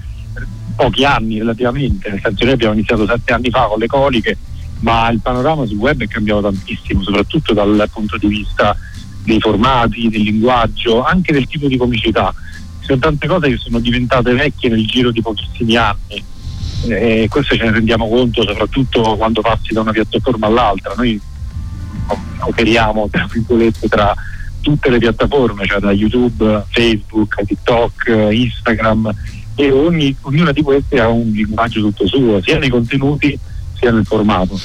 [0.76, 4.36] pochi anni relativamente, nel senso noi abbiamo iniziato sette anni fa con le coliche,
[4.80, 8.76] ma il panorama sul web è cambiato tantissimo, soprattutto dal punto di vista
[9.24, 12.34] dei formati, del linguaggio, anche del tipo di comicità.
[12.80, 16.24] Ci sono tante cose che sono diventate vecchie nel giro di pochissimi anni
[16.86, 20.94] e questo ce ne rendiamo conto soprattutto quando passi da una piattaforma all'altra.
[20.96, 21.20] Noi
[22.40, 24.14] operiamo tra virgolette tra
[24.60, 29.14] tutte le piattaforme, cioè da YouTube, Facebook, TikTok, Instagram
[29.54, 33.38] e ogni- ognuna di queste ha un linguaggio tutto suo, sia nei contenuti
[33.80, 34.60] sia nel formato.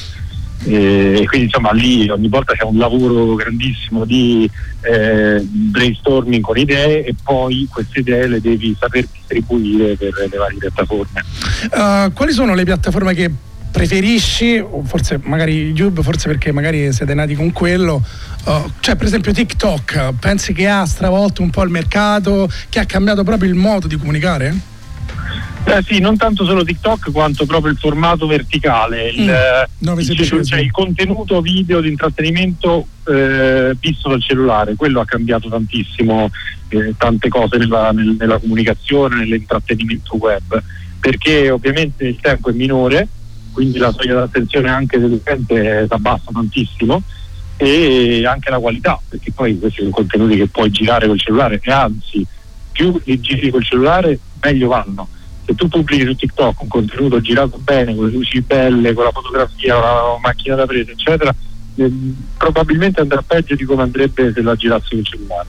[0.67, 4.49] E quindi insomma lì ogni volta c'è un lavoro grandissimo di
[4.82, 10.58] eh, brainstorming con idee e poi queste idee le devi saper distribuire per le varie
[10.58, 11.23] piattaforme.
[11.71, 13.30] Uh, quali sono le piattaforme che
[13.69, 14.58] preferisci?
[14.58, 18.01] O forse magari YouTube, forse perché magari siete nati con quello.
[18.45, 22.86] Uh, cioè, per esempio, TikTok, pensi che ha stravolto un po' il mercato, che ha
[22.86, 24.73] cambiato proprio il modo di comunicare?
[25.67, 30.03] Eh sì, non tanto solo TikTok quanto proprio il formato verticale, il, Mm, eh, il,
[30.03, 30.45] sedicesimi.
[30.45, 36.29] cioè il contenuto video di intrattenimento eh, visto dal cellulare, quello ha cambiato tantissimo
[36.69, 40.61] eh, tante cose nella, nel- nella comunicazione, nell'intrattenimento web,
[40.99, 43.07] perché ovviamente il tempo è minore,
[43.51, 47.01] quindi la soglia d'attenzione anche dell'utente si abbassa tantissimo
[47.57, 51.71] e anche la qualità, perché poi questi sono contenuti che puoi girare col cellulare e
[51.71, 52.25] anzi
[52.71, 55.07] più li giri col cellulare meglio vanno.
[55.45, 59.12] Se tu pubblichi su TikTok un contenuto girato bene, con le luci belle, con la
[59.12, 61.34] fotografia, la macchina da presa, eccetera,
[61.75, 65.47] ehm, probabilmente andrà peggio di come andrebbe se la girassi col cellulare.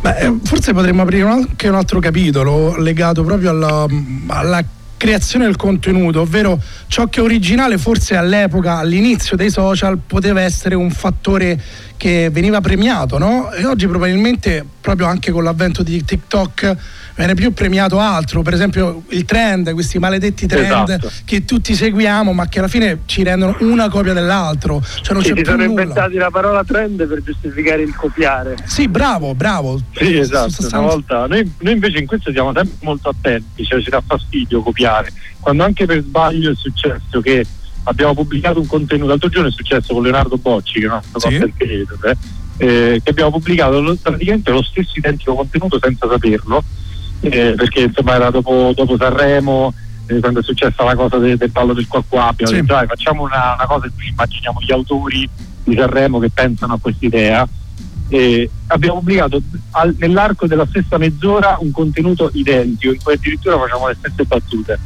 [0.00, 3.86] Beh, eh, forse potremmo aprire anche un altro capitolo legato proprio alla,
[4.28, 4.64] alla
[4.96, 10.90] creazione del contenuto, ovvero ciò che originale forse all'epoca, all'inizio dei social, poteva essere un
[10.90, 11.60] fattore
[11.96, 13.52] che veniva premiato, no?
[13.52, 16.76] E oggi probabilmente proprio anche con l'avvento di TikTok
[17.16, 21.10] viene più premiato altro, per esempio il trend, questi maledetti trend Esatto.
[21.24, 25.32] che tutti seguiamo ma che alla fine ci rendono una copia dell'altro, cioè non Sì,
[25.32, 25.68] c'è si sono nulla.
[25.82, 28.56] inventati la parola trend per giustificare il copiare.
[28.66, 29.80] Sì, bravo, bravo.
[29.94, 30.66] Sì, esatto.
[30.68, 34.60] Una volta, noi, noi invece in questo siamo sempre molto attenti, cioè ci dà fastidio
[34.62, 35.12] copiare.
[35.40, 37.44] Quando anche per sbaglio è successo che
[37.84, 41.20] abbiamo pubblicato un contenuto, l'altro giorno è successo con Leonardo Bocci, che è un altro
[41.20, 41.38] Sì.
[41.38, 42.16] content eh,
[42.58, 46.62] eh, che abbiamo pubblicato praticamente lo stesso identico contenuto senza saperlo,
[47.20, 49.72] eh, perché insomma era dopo, dopo Sanremo,
[50.06, 52.60] eh, quando è successa la cosa de- del ballo del qua qua, abbiamo Sì.
[52.60, 55.28] detto dai facciamo una, una cosa in cui immaginiamo gli autori
[55.64, 57.48] di Sanremo che pensano a questa idea.
[58.08, 59.40] Eh, abbiamo pubblicato
[59.72, 64.78] al- nell'arco della stessa mezz'ora un contenuto identico in cui addirittura facciamo le stesse battute.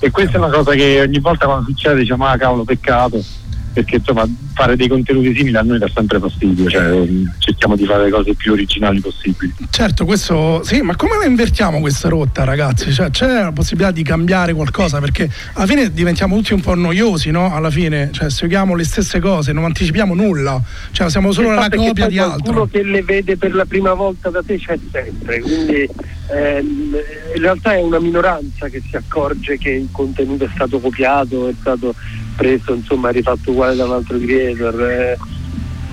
[0.00, 3.24] E questa è una cosa che ogni volta quando succede diciamo ah cavolo peccato
[3.72, 7.84] perché insomma fare dei contenuti simili a noi dà sempre fastidio cioè ehm, cerchiamo di
[7.84, 12.44] fare le cose più originali possibili Certo, questo sì, ma come la invertiamo questa rotta,
[12.44, 12.92] ragazzi?
[12.92, 15.00] Cioè, c'è la possibilità di cambiare qualcosa?
[15.00, 17.54] Perché alla fine diventiamo tutti un po' noiosi, no?
[17.54, 20.60] Alla fine, cioè, seguiamo le stesse cose, non anticipiamo nulla,
[20.92, 22.66] cioè, siamo solo la fatto è che copia di qualcuno altro.
[22.66, 25.88] che le vede per la prima volta da te c'è sempre, quindi
[26.30, 26.96] ehm,
[27.34, 31.54] in realtà è una minoranza che si accorge che il contenuto è stato copiato, è
[31.58, 31.94] stato
[32.36, 34.80] preso, insomma, rifatto uguale da un altro creator.
[34.90, 35.18] eh.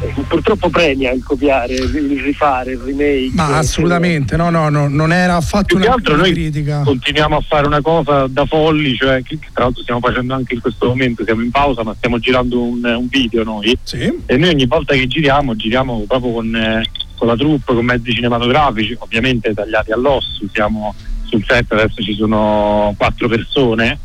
[0.02, 3.32] Eh, Purtroppo premia il copiare, il rifare, il remake.
[3.34, 6.84] Ma assolutamente, no, no, no, non era affatto una, altro noi critica.
[6.86, 10.62] continuiamo a fare una cosa da folli, cioè che, tra l'altro stiamo facendo anche in
[10.62, 13.78] questo momento, siamo in pausa ma stiamo girando un, un video noi
[14.25, 18.13] e noi ogni volta che giriamo giriamo proprio con, eh, con la troupe, con mezzi
[18.13, 23.99] cinematografici, ovviamente tagliati all'osso, siamo sul set adesso ci sono quattro persone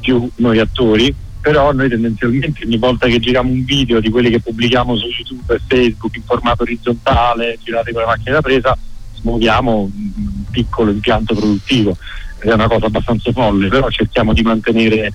[0.00, 1.12] più noi attori
[1.44, 5.54] però noi tendenzialmente ogni volta che giriamo un video di quelli che pubblichiamo su YouTube
[5.54, 8.78] e Facebook in formato orizzontale, girati con le macchine da presa,
[9.16, 11.98] smuoviamo un piccolo impianto produttivo.
[12.38, 15.12] È una cosa abbastanza folle, però cerchiamo di mantenere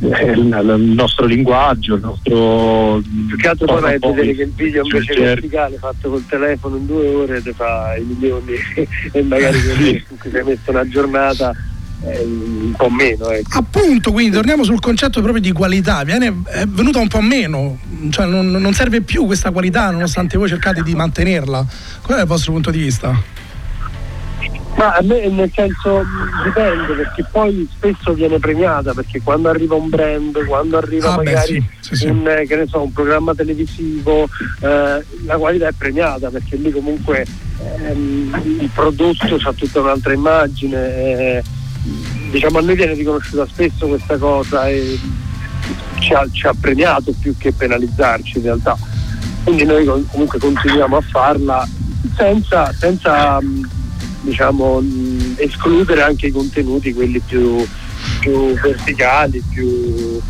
[0.00, 3.00] eh, il, nostro linguaggio, il nostro.
[3.28, 5.22] Più che altro poi vai a poi vedere che il video invece certo.
[5.22, 8.54] verticale fatto col telefono in due ore ti fa i milioni
[9.12, 9.58] e magari
[10.10, 11.54] in cui ti hai messo una giornata
[12.04, 13.30] eh, un po' meno.
[13.30, 13.58] Ecco.
[13.58, 17.78] Appunto, quindi torniamo sul concetto proprio di qualità, viene, è venuta un po' meno,
[18.10, 21.66] cioè non, non serve più questa qualità nonostante voi cercate di mantenerla.
[22.02, 23.36] Qual è il vostro punto di vista?
[24.76, 26.04] Ma a me nel senso
[26.44, 31.24] dipende perché poi spesso viene premiata perché quando arriva un brand, quando arriva Ah, beh,
[31.24, 32.06] magari sì, sì, sì.
[32.06, 34.28] Un, eh, che ne so, un programma televisivo,
[34.60, 37.26] eh, la qualità è premiata perché lì comunque
[37.60, 40.96] ehm, il prodotto ha tutta un'altra immagine.
[40.96, 41.42] eh,
[42.30, 44.98] diciamo a noi viene riconosciuta spesso questa cosa e
[46.00, 48.76] ci ha, ci ha premiato più che penalizzarci in realtà.
[49.44, 51.66] Quindi noi comunque continuiamo a farla
[52.16, 53.68] senza, senza mh,
[54.22, 57.66] diciamo, mh, escludere anche i contenuti, quelli più,
[58.20, 60.20] più verticali, più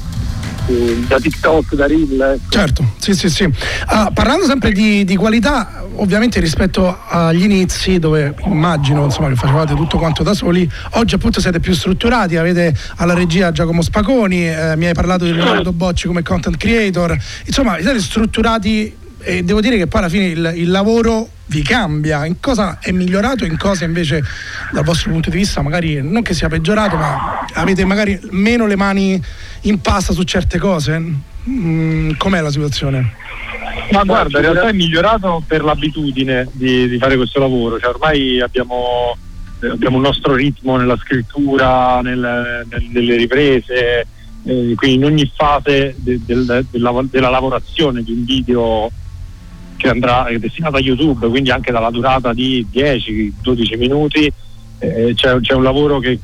[1.07, 2.21] da TikTok, da Reel.
[2.21, 2.51] ecco.
[2.51, 3.49] Certo, sì, sì, sì.
[3.87, 9.75] Ah, parlando sempre di, di qualità, ovviamente rispetto agli inizi, dove immagino insomma, che facevate
[9.75, 14.77] tutto quanto da soli, oggi appunto siete più strutturati, avete alla regia Giacomo Spaconi, eh,
[14.77, 19.77] mi hai parlato di Leonardo Bocci come content creator, insomma siete strutturati e devo dire
[19.77, 23.57] che poi alla fine il, il lavoro vi cambia, in cosa è migliorato e in
[23.57, 24.23] cosa invece
[24.71, 28.77] dal vostro punto di vista magari non che sia peggiorato, ma avete magari meno le
[28.77, 29.21] mani
[29.63, 31.28] in pasta su certe cose?
[31.49, 33.15] Mm, com'è la situazione?
[33.93, 38.41] Ma guarda, in realtà è migliorato per l'abitudine di, di fare questo lavoro, cioè ormai
[38.41, 39.17] abbiamo,
[39.63, 44.07] eh, abbiamo un nostro ritmo nella scrittura, nel- nel- nelle riprese,
[44.45, 48.91] eh, quindi in ogni fase de- del- della, della lavorazione di un video
[49.77, 54.31] che andrà destinato a YouTube, quindi anche dalla durata di 10-12 minuti,
[54.81, 56.19] eh, c'è, c'è un lavoro che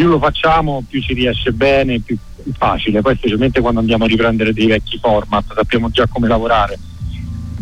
[0.00, 2.16] più lo facciamo più ci riesce bene, più
[2.56, 6.78] facile, poi specialmente quando andiamo a riprendere dei vecchi format, sappiamo già come lavorare.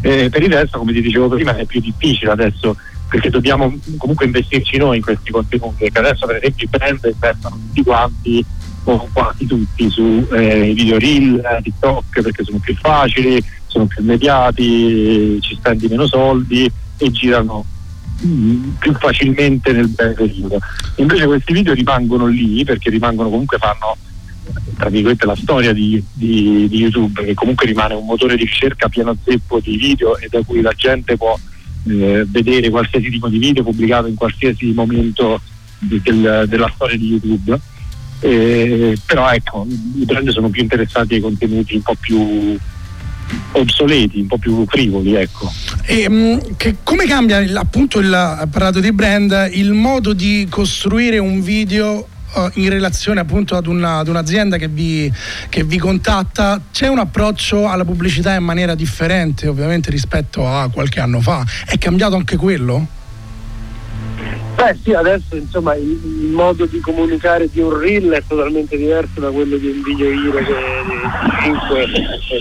[0.03, 2.77] Eh, per il resto, come ti dicevo prima, è più difficile adesso
[3.09, 7.57] perché dobbiamo comunque investirci noi in questi contenuti, perché adesso per esempio i brand investono
[7.57, 8.45] tutti quanti
[8.85, 15.41] o quasi tutti su eh, video reel, TikTok perché sono più facili, sono più immediati,
[15.41, 17.65] ci spendi meno soldi e girano
[18.79, 20.59] più facilmente nel breve periodo.
[20.97, 23.97] Invece questi video rimangono lì perché rimangono comunque fanno
[24.79, 28.89] tra virgolette la storia di, di- di YouTube che comunque rimane un motore di ricerca
[28.89, 31.39] pieno zeppo di video e da cui la gente può
[31.87, 35.41] eh, vedere qualsiasi tipo di video pubblicato in qualsiasi momento
[35.79, 37.59] di- del- della storia di YouTube.
[38.21, 42.57] Eh, però ecco, i brand sono più interessati ai contenuti un po' più
[43.53, 45.51] obsoleti, un po' più frivoli, ecco.
[45.85, 50.47] E, mh, che- come cambia il- appunto il ha parlato di brand il modo di
[50.51, 55.11] costruire un video eh, in relazione appunto ad, una- ad un'azienda che vi,
[55.49, 61.01] che vi contatta c'è un approccio alla pubblicità in maniera differente ovviamente rispetto a qualche
[61.01, 62.87] anno fa è cambiato anche quello?
[64.59, 69.21] Beh sì, adesso insomma il, il modo di comunicare di un reel è totalmente diverso
[69.21, 70.53] da quello di un video hero che
[70.85, 71.87] di 5,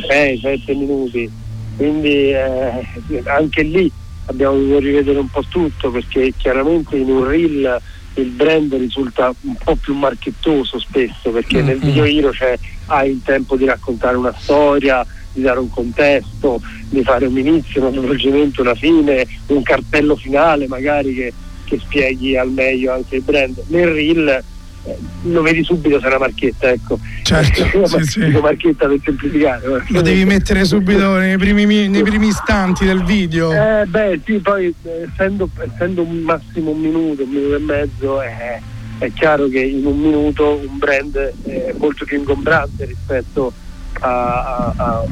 [0.09, 1.31] 6, 7 minuti.
[1.75, 2.83] Quindi eh,
[3.25, 3.91] anche lì
[4.25, 7.79] abbiamo dovuto rivedere un po' tutto perché chiaramente in un reel
[8.15, 12.57] il brand risulta un po' più marchettoso spesso perché Mm, nel video hero c'è,
[12.87, 16.59] hai il tempo di raccontare una storia, di dare un contesto,
[16.89, 21.31] di fare un inizio, uno svolgimento, una fine, un cartello finale magari che,
[21.67, 23.61] che spieghi al meglio anche il brand.
[23.67, 26.97] Nel reel eh, lo vedi subito se è una marchetta, ecco.
[27.23, 28.25] Certo, sì, sì.
[28.25, 29.83] dico marchetta per semplificare.
[29.89, 33.51] Lo devi mettere subito nei primi, mi- nei primi istanti del video.
[33.51, 38.21] Eh beh sì, poi eh, essendo, essendo un massimo un minuto, un minuto e mezzo,
[38.21, 38.61] eh,
[38.99, 43.51] è chiaro che in un minuto un brand è molto più ingombrante rispetto
[43.99, 44.09] a,
[44.55, 45.03] a- a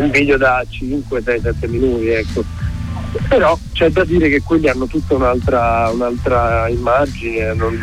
[0.00, 2.08] un video da 5, 6, 7 minuti.
[2.08, 2.44] Ecco.
[3.28, 7.78] Però c'è da dire che quelli hanno tutta un'altra, un'altra immagine, non-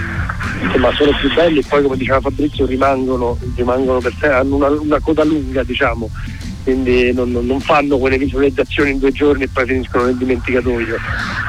[0.63, 4.69] insomma sono più belli e poi come diceva Fabrizio rimangono, rimangono per sé, hanno una,
[4.69, 6.09] una coda lunga diciamo,
[6.63, 10.95] quindi non, non- non fanno quelle visualizzazioni in due giorni e poi finiscono nel dimenticatoio.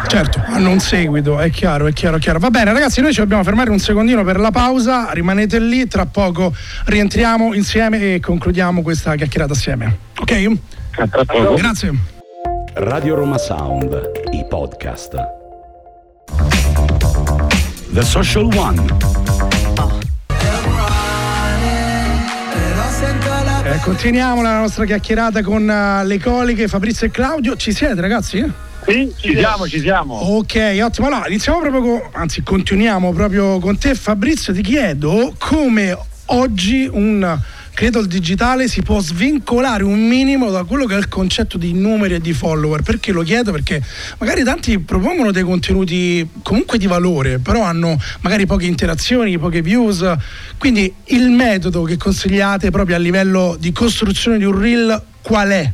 [0.06, 2.38] Certo, hanno un seguito, è chiaro, è chiaro, è chiaro.
[2.38, 5.10] Va bene, ragazzi, noi ci dobbiamo fermare un secondino per la pausa.
[5.12, 6.54] Rimanete lì, tra poco
[6.84, 9.96] rientriamo insieme e concludiamo questa chiacchierata assieme.
[10.18, 10.50] Ok?
[11.56, 12.11] Grazie.
[12.74, 15.14] Radio Roma Sound, i podcast.
[17.92, 18.82] The Social One.
[23.64, 27.56] Eh, continuiamo la nostra chiacchierata con eh, le coliche Fabrizio e Claudio.
[27.56, 28.50] Ci siete, ragazzi?
[28.86, 30.14] Sì, ci siamo, ci siamo.
[30.14, 31.08] Ok, ottimo.
[31.08, 34.54] Allora, iniziamo proprio con, anzi, continuiamo proprio con te, Fabrizio.
[34.54, 35.94] Ti chiedo come
[36.26, 37.38] oggi un
[37.74, 42.14] credo digitale si può svincolare un minimo da quello che è il concetto di numeri
[42.14, 42.82] e di follower.
[42.82, 43.50] Perché lo chiedo?
[43.52, 43.82] Perché
[44.18, 50.04] magari tanti propongono dei contenuti comunque di valore, però hanno magari poche interazioni, poche views.
[50.58, 55.72] Quindi il metodo che consigliate proprio a livello di costruzione di un reel qual è?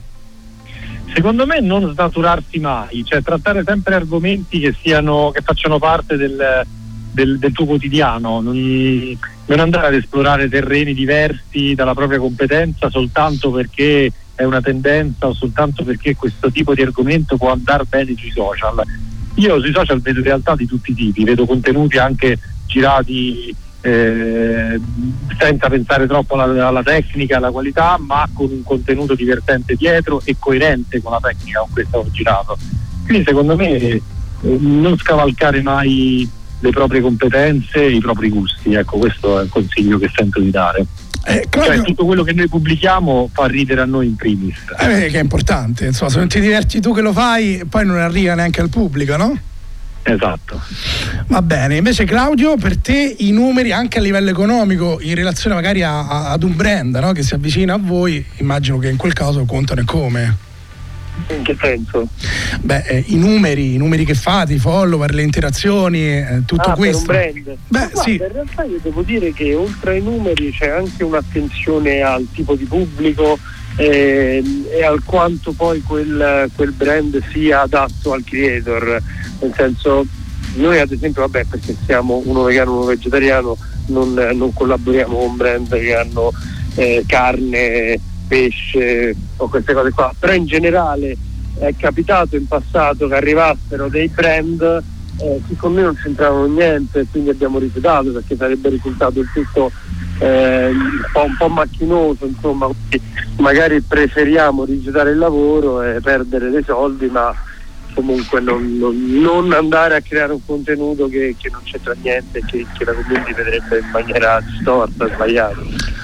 [1.15, 6.65] Secondo me non snaturarsi mai, cioè trattare sempre argomenti che siano che facciano parte del,
[7.13, 8.55] del- del tuo quotidiano, non,
[9.49, 15.35] non andare ad esplorare terreni diversi dalla propria competenza soltanto perché è una tendenza o
[15.35, 18.83] soltanto perché questo tipo di argomento può andare bene sui social.
[19.35, 24.81] Io sui social vedo realtà di tutti i tipi, vedo contenuti anche girati eh,
[25.39, 30.37] senza pensare troppo alla, alla tecnica, alla qualità, ma con un contenuto divertente dietro e
[30.39, 32.59] coerente con la tecnica con cui è stato girato.
[33.07, 34.03] Quindi secondo me eh,
[34.41, 36.29] non scavalcare mai
[36.61, 40.51] le proprie competenze e i propri gusti, ecco questo è il consiglio che sento di
[40.51, 40.85] dare.
[41.51, 44.57] Cioè, tutto quello che noi pubblichiamo fa ridere a noi in primis.
[44.79, 47.99] Eh, che è importante, insomma, se non ti diverti tu che lo fai, poi non
[47.99, 49.39] arriva neanche al pubblico, no?
[50.05, 50.59] Esatto.
[51.27, 55.83] Va bene, invece Claudio, per te i numeri anche a livello economico in relazione magari
[55.83, 57.13] a- a- ad un brand no?
[57.13, 60.37] che si avvicina a voi, immagino che in quel caso contano e come?
[61.31, 62.09] In che senso?
[62.63, 66.75] Beh, eh, i numeri, i numeri che fate, i follower, le interazioni, eh, tutto Ah,
[66.75, 67.05] questo.
[67.05, 67.59] Per un brand.
[67.69, 68.13] Beh, guarda, sì.
[68.13, 72.65] In realtà io devo dire che oltre ai numeri c'è anche un'attenzione al tipo di
[72.65, 73.39] pubblico
[73.77, 79.03] ehm, e al quanto poi quel, quel brand sia adatto al creator.
[79.41, 80.07] Nel senso,
[80.55, 83.57] noi ad esempio, vabbè, perché siamo uno vegano e uno vegetariano,
[83.89, 86.33] non, non collaboriamo con brand che hanno
[86.75, 87.99] eh, carne,
[88.29, 91.17] pesce o queste cose qua, però in generale
[91.59, 94.83] è capitato in passato che arrivassero dei brand
[95.21, 99.73] eh, che con noi non c'entravano niente, quindi abbiamo rifiutato perché sarebbe risultato il tutto
[100.21, 102.69] eh, un, po', un po' macchinoso, insomma,
[103.39, 107.35] magari preferiamo rifiutare il lavoro e perdere dei soldi, ma
[107.95, 112.45] comunque non, non- non andare a creare un contenuto che, che non c'entra niente e
[112.47, 115.97] che, che la community vedrebbe in maniera distorta, sbagliata.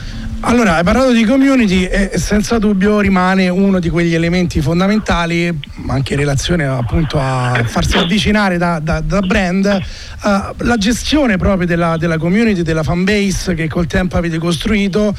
[0.47, 5.51] Allora, hai parlato di community e senza dubbio rimane uno di quegli elementi fondamentali,
[5.87, 9.81] anche in relazione appunto a farsi avvicinare da, da- da brand, eh,
[10.59, 15.17] la gestione proprio della, della community, della fanbase che col tempo avete costruito.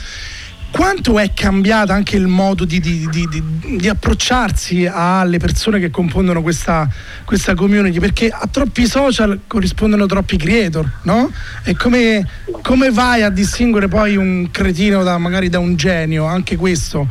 [0.76, 6.42] Quanto è cambiato anche il modo di, di- di- di- approcciarsi alle persone che compongono
[6.42, 6.86] questa,
[7.24, 8.00] questa community?
[8.00, 11.32] Perché a troppi social corrispondono troppi creator, no?
[11.64, 12.28] E come,
[12.62, 16.26] come vai a distinguere poi un cretino da magari da un genio?
[16.26, 17.08] Anche questo.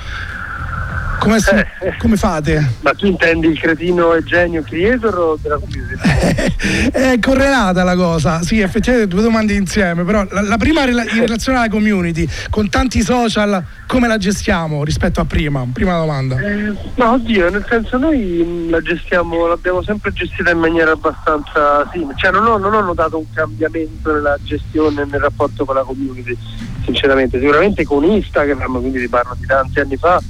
[1.24, 1.54] Come, si-
[1.98, 2.72] come fate?
[2.80, 5.96] Ma tu intendi il cretino e genio creator o della community?
[6.92, 11.58] È correlata la cosa, sì, effettivamente due domande insieme, però la, la prima in relazione
[11.58, 15.66] alla community, con tanti social, come la gestiamo rispetto a prima?
[15.72, 16.38] Prima domanda.
[16.38, 21.88] Eh, no, oddio, nel senso noi mh, la gestiamo, l'abbiamo sempre gestita in maniera abbastanza
[21.90, 25.82] simile, cioè non ho, non ho notato un cambiamento nella gestione nel rapporto con la
[25.82, 26.36] community,
[26.84, 30.20] sinceramente, sicuramente con Instagram, quindi ti parlo di tanti anni fa,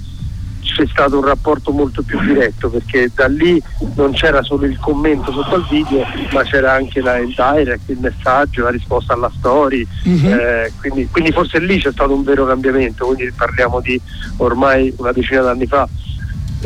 [0.74, 3.62] c'è stato un rapporto molto più diretto perché da lì
[3.94, 7.98] non c'era solo il commento sotto al video ma c'era anche la, il direct, il
[8.00, 10.26] messaggio, la risposta alla story Mhm.
[10.32, 14.00] eh, quindi, quindi forse lì c'è stato un vero cambiamento quindi parliamo di
[14.38, 15.88] ormai una decina d'anni fa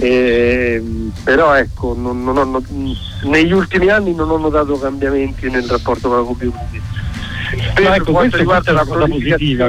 [0.01, 2.71] Ehm, però ecco non- non ho not-
[3.25, 6.81] negli ultimi anni non ho notato cambiamenti nel rapporto con la community
[7.75, 9.69] per ecco, quanto riguarda la cosa positiva.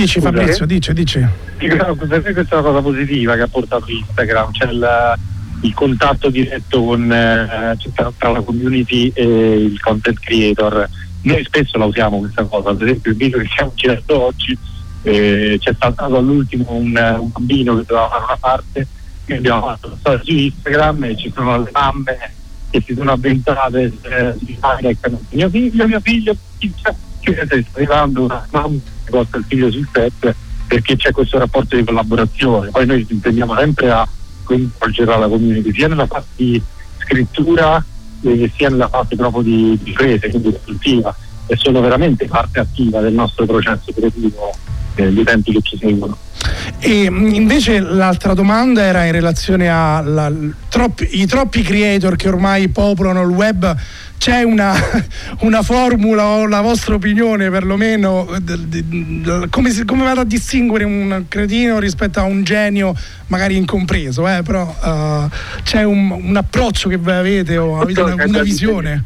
[0.00, 0.66] Dici Scusa, Fabrizio, eh?
[0.68, 1.26] dici, dici.
[1.58, 5.14] Dico, per me questa è una cosa positiva che ha portato Instagram, cioè il,
[5.62, 10.88] il contatto diretto con, eh, cioè, tra, tra la community e il content creator.
[11.22, 14.56] Noi spesso la usiamo questa cosa, ad esempio il video che stiamo girando oggi
[15.02, 18.86] eh, c'è saltato all'ultimo un, un bambino che doveva fare una parte
[19.26, 22.18] e abbiamo fatto la storia su Instagram e ci sono le mamme
[22.70, 26.96] che si sono avventate eh, di direct, mio figlio, mio figlio, figlio.
[27.34, 30.34] Cioè, sta arrivando una mamma che porta il figlio sul set
[30.66, 32.70] perché c'è questo rapporto di collaborazione.
[32.70, 34.06] Poi noi tendiamo sempre a
[34.44, 36.62] coinvolgere la community sia nella fase di
[36.98, 37.84] scrittura
[38.22, 41.14] eh, sia nella fase proprio di, di prese, quindi istruttiva
[41.46, 44.52] e sono veramente parte attiva del nostro processo creativo
[44.98, 46.16] eh, gli utenti che ci seguono.
[46.80, 53.22] E mh, invece l'altra domanda era in relazione ai troppi, troppi creator che ormai popolano
[53.22, 53.76] il web.
[54.18, 54.74] C'è una,
[55.40, 58.26] una formula o la vostra opinione perlomeno
[59.48, 62.94] come, si- come vado a distinguere un cretino rispetto a un genio
[63.28, 65.28] magari incompreso, eh, però eh,
[65.62, 69.04] c'è un, un approccio che voi avete o avete una, una visione?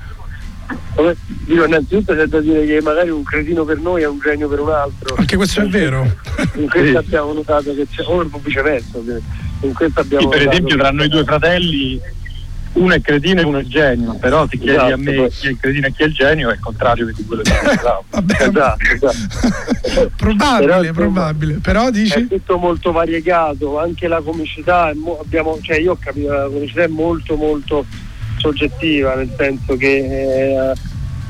[0.95, 1.15] Vabbè,
[1.45, 4.61] Dico, innanzitutto c'è da dire che magari un cretino per noi è un genio per
[4.61, 5.15] un altro.
[5.17, 6.09] Anche questo è vero.
[6.55, 8.99] In questo abbiamo notato che c'è, o viceversa,
[9.61, 12.01] in questo abbiamo Sì, per esempio tra noi due fratelli
[12.75, 15.47] uno è cretino e uno è genio, però se chiedi Esatto, a me poi- chi
[15.47, 18.05] è il cretino e chi è il genio è il contrario di quello che pensavo.
[18.39, 20.11] Esatto, esatto.
[20.17, 21.59] Probabile, Però, probabile.
[21.61, 22.15] Però dici?
[22.19, 26.49] È tutto molto variegato, anche la comicità, è mo- abbiamo, cioè io ho capito, la
[26.49, 27.85] comicità è molto molto
[28.43, 30.73] soggettiva, nel senso che eh,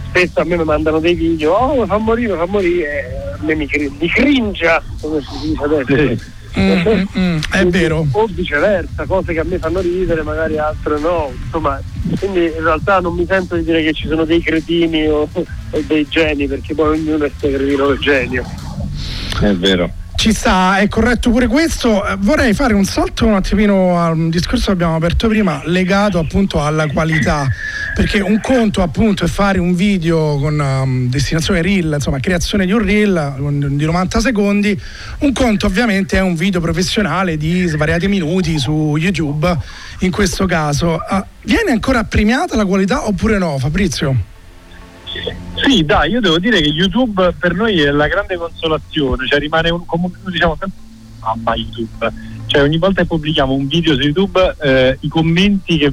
[0.09, 3.67] spesso a me mi mandano dei video, oh fa morire, fa morire, a me mi,
[3.67, 6.41] cri- mi cringia, come si dice adesso.
[6.55, 8.07] Mm, mm, mm, è vero.
[8.13, 11.33] O viceversa, cose che a me fanno ridere, magari altre no.
[11.45, 11.81] Insomma,
[12.19, 15.81] quindi in realtà non mi sento di dire che ci sono dei cretini o, o
[15.87, 18.45] dei geni, perché poi ognuno è sto cretino o genio.
[19.41, 19.91] È vero.
[20.23, 22.07] Ci sta, è corretto pure questo.
[22.07, 26.21] Eh, Vorrei fare un salto un attimino a un discorso che abbiamo aperto prima, legato
[26.21, 27.49] appunto alla qualità.
[27.93, 32.71] Perché un conto appunto è fare un video con um, destinazione reel, insomma creazione di
[32.71, 33.35] un reel
[33.71, 34.81] di 90 secondi,
[35.19, 39.59] un conto ovviamente è un video professionale di svariati minuti su YouTube,
[40.03, 40.99] in questo caso.
[40.99, 44.31] Ah, viene ancora premiata la qualità oppure no, Fabrizio?
[45.55, 49.71] Sì, dai, io devo dire che YouTube per noi è la grande consolazione, cioè rimane
[49.71, 50.81] un, come diciamo sempre
[51.21, 52.13] mamma YouTube.
[52.47, 55.93] Cioè ogni volta che pubblichiamo un video su YouTube eh, i commenti che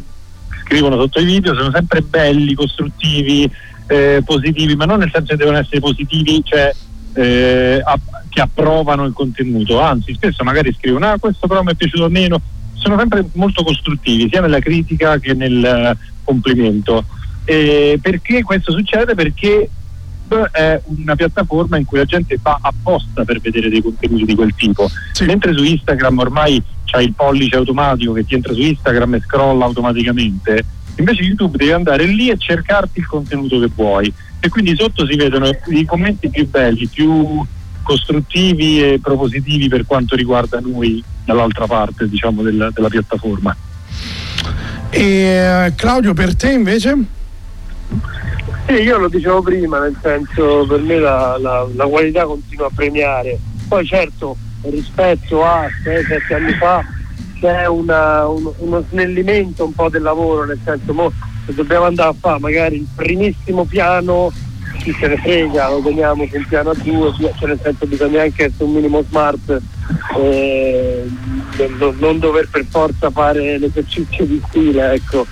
[0.64, 3.50] scrivono sotto i video sono sempre belli, costruttivi,
[3.88, 6.74] eh, positivi, ma non nel senso che devono essere positivi, cioè
[7.14, 11.76] eh, app- che approvano il contenuto, anzi spesso magari scrivono ah questo però mi è
[11.76, 12.40] piaciuto meno,
[12.74, 17.06] sono sempre molto costruttivi sia nella critica che nel eh, complimento.
[17.50, 19.16] Eh, perché questo succede?
[19.16, 19.68] Perché
[20.52, 24.54] è una piattaforma in cui la gente va apposta per vedere dei contenuti di quel
[24.56, 24.88] tipo.
[25.26, 29.66] Mentre su Instagram ormai c'hai il pollice automatico che ti entra su Instagram e scrolla
[29.66, 30.64] automaticamente,
[30.98, 34.14] invece YouTube devi andare lì e cercarti il contenuto che vuoi.
[34.40, 37.44] E quindi sotto si vedono i commenti più belli, più
[37.82, 43.58] costruttivi e propositivi per quanto riguarda noi dall'altra parte diciamo, della, della piattaforma.
[44.92, 47.18] E eh, Claudio, per te invece?
[48.68, 52.72] Sì, io lo dicevo prima, nel senso per me la, la- la qualità continua a
[52.74, 53.38] premiare.
[53.68, 56.84] Poi certo, rispetto a 6-7 anni fa
[57.40, 61.12] c'è una- un- uno snellimento un po' del lavoro, nel senso mo,
[61.46, 64.32] se dobbiamo andare a fare magari il primissimo piano,
[64.84, 68.46] chi se ne frega, lo teniamo sul piano a due, cioè nel senso bisogna anche
[68.46, 69.62] essere un minimo smart,
[70.18, 71.08] eh,
[71.98, 75.26] non, dover per forza fare l'esercizio di stile, ecco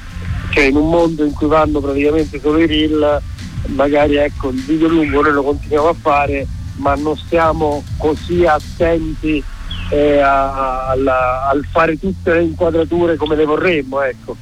[0.49, 3.21] cioè in un mondo in cui vanno praticamente solo i reel,
[3.67, 9.43] magari ecco il video lungo noi lo continuiamo a fare, ma non stiamo così attenti
[9.91, 14.35] eh, al fare tutte le inquadrature come le vorremmo, ecco.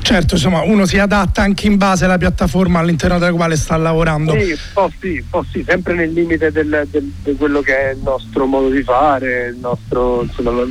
[0.00, 4.32] Certo, insomma, uno si adatta anche in base alla piattaforma all'interno della quale sta lavorando.
[4.32, 8.46] Sì, un sì, sì, sempre nel limite del- del- di quello che è il nostro
[8.46, 10.62] modo di fare, il nostro, insomma,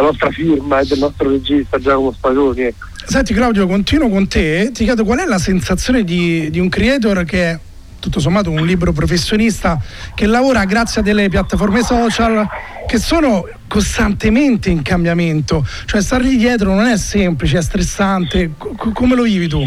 [0.00, 2.62] la, nostra firma e del nostro regista Giacomo Spadoni.
[2.62, 2.86] Ecco.
[3.04, 7.24] Senti Claudio, continuo con te, ti chiedo qual è la sensazione di, di un creator
[7.24, 7.58] che
[7.98, 9.80] tutto sommato un libro professionista
[10.14, 12.46] che lavora grazie a delle piattaforme social
[12.86, 19.14] che sono costantemente in cambiamento, cioè stargli dietro non è semplice, è stressante, C- come
[19.14, 19.62] lo vivi tu?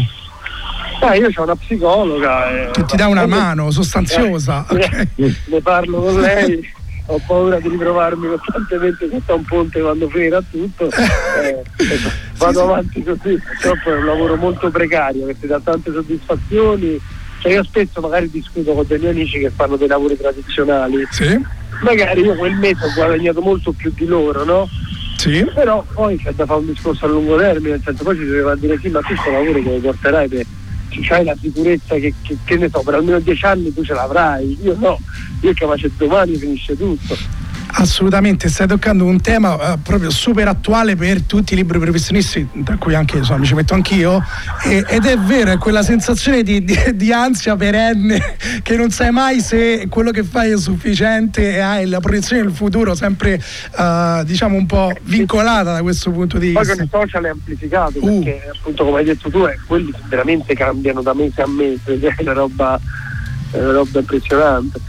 [1.00, 2.50] Ah, io ho una psicologa.
[2.50, 2.70] E...
[2.70, 4.66] Che ti dà una mano sostanziosa.
[4.70, 5.08] Eh, okay.
[5.46, 6.72] Ne parlo con lei
[7.06, 10.88] ho paura di ritrovarmi costantemente sotto un ponte quando finirà tutto.
[11.42, 11.62] Eh,
[12.36, 17.00] vado sì, avanti così, purtroppo è un lavoro molto precario ti dà tante soddisfazioni.
[17.40, 21.04] Cioè io spesso magari discuto con dei miei amici che fanno dei lavori tradizionali.
[21.10, 21.44] Sì.
[21.82, 24.68] Magari io quel mese ho guadagnato molto più di loro, no?
[25.16, 25.44] Sì.
[25.52, 28.30] Però poi c'è da fare un discorso a lungo termine, nel senso poi ci si
[28.30, 30.46] deve dire sì, ma questo lavoro che lo porterai per
[31.00, 34.58] c'hai la sicurezza che, che, che, ne so, per almeno dieci anni tu ce l'avrai,
[34.62, 34.98] io no,
[35.40, 37.16] io capace domani finisce tutto.
[37.74, 42.76] Assolutamente, stai toccando un tema eh, proprio super attuale per tutti i libri professionisti, tra
[42.76, 44.22] cui anche insomma, mi ci metto anch'io,
[44.64, 49.10] e, ed è vero, è quella sensazione di, di, di, ansia perenne che non sai
[49.10, 53.42] mai se quello che fai è sufficiente e hai la proiezione del futuro sempre
[53.78, 56.60] eh, diciamo un po' vincolata da questo punto di vista.
[56.60, 58.22] Poi con i social è amplificato uh.
[58.22, 62.14] perché appunto come hai detto tu è, quelli veramente cambiano da mese a mese, è
[62.18, 62.80] una roba,
[63.50, 64.80] è una roba impressionante.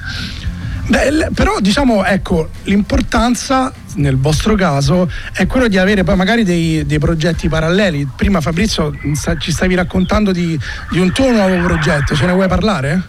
[0.86, 6.86] Beh, però diciamo ecco l'importanza nel vostro caso è quello di avere poi magari dei,
[6.86, 8.08] dei progetti paralleli.
[8.16, 8.94] Prima Fabrizio
[9.40, 10.60] ci stavi raccontando di,
[10.92, 12.16] di, un tuo nuovo progetto.
[12.16, 13.02] Ce ne vuoi parlare?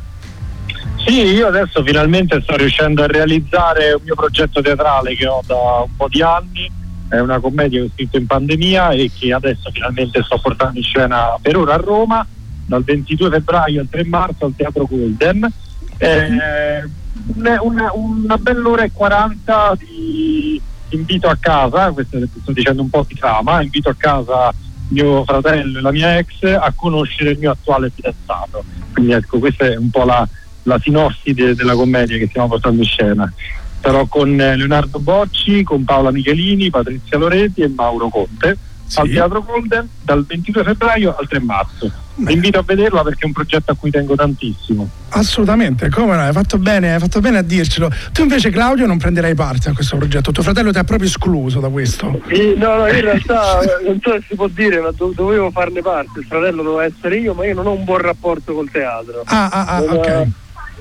[1.05, 5.85] Sì, io adesso finalmente sto riuscendo a realizzare un mio progetto teatrale che ho da
[5.85, 6.71] un po' di anni.
[7.09, 10.85] È una commedia che ho scritto in pandemia e che adesso finalmente sto portando in
[10.85, 12.27] scena per ora a Roma.
[12.67, 15.53] Dal 22 febbraio al 3 marzo al Teatro Golden.
[15.99, 16.89] Eh,
[17.27, 20.61] una, una, una bell'ora e 40 di
[20.91, 24.53] invito a casa, questo sto dicendo un po' di trama, invito a casa
[24.89, 28.65] mio fratello e la mia ex a conoscere il mio attuale fidanzato.
[28.93, 30.27] Quindi ecco, questa è un po' la,
[30.65, 33.33] la sinossi de, della commedia che stiamo portando in scena.
[33.81, 38.57] Sarò con Leonardo Bocci, con Paola Michelini, Patrizia Loretti e Mauro Conte
[38.87, 39.01] sì.
[39.01, 41.91] al Teatro Golden dal 22 febbraio al 3 marzo.
[42.17, 44.89] Vi invito a vederla perché è un progetto a cui tengo tantissimo.
[45.11, 47.91] Assolutamente, come no, hai fatto bene, hai fatto bene a dircelo.
[48.13, 51.59] Tu invece Claudio non prenderai parte a questo progetto, tuo fratello ti ha proprio escluso
[51.59, 52.21] da questo.
[52.29, 55.83] Sì, no, no, in realtà non so se si può dire, ma do- dovevo farne
[55.83, 59.23] parte, il fratello doveva essere io, ma io non ho un buon rapporto col teatro.
[59.25, 60.27] Ah, ah, ah, non, ok.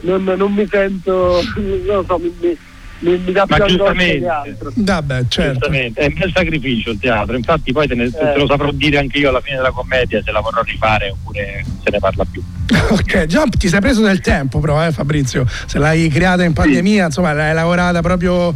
[0.01, 2.57] Non, non, mi sento, non lo so, mi, mi
[3.03, 5.69] mi, mi dà Ma più giustamente, Vabbè, certo.
[5.69, 8.11] è un bel sacrificio il teatro, infatti poi te, ne, eh.
[8.11, 11.65] te, lo saprò dire anche io alla fine della commedia se la vorrò rifare oppure
[11.83, 12.41] se ne parla più.
[12.89, 17.01] ok, già ti sei preso del tempo però eh, Fabrizio, se l'hai creata in pandemia,
[17.01, 17.05] sì.
[17.07, 18.53] insomma l'hai lavorata proprio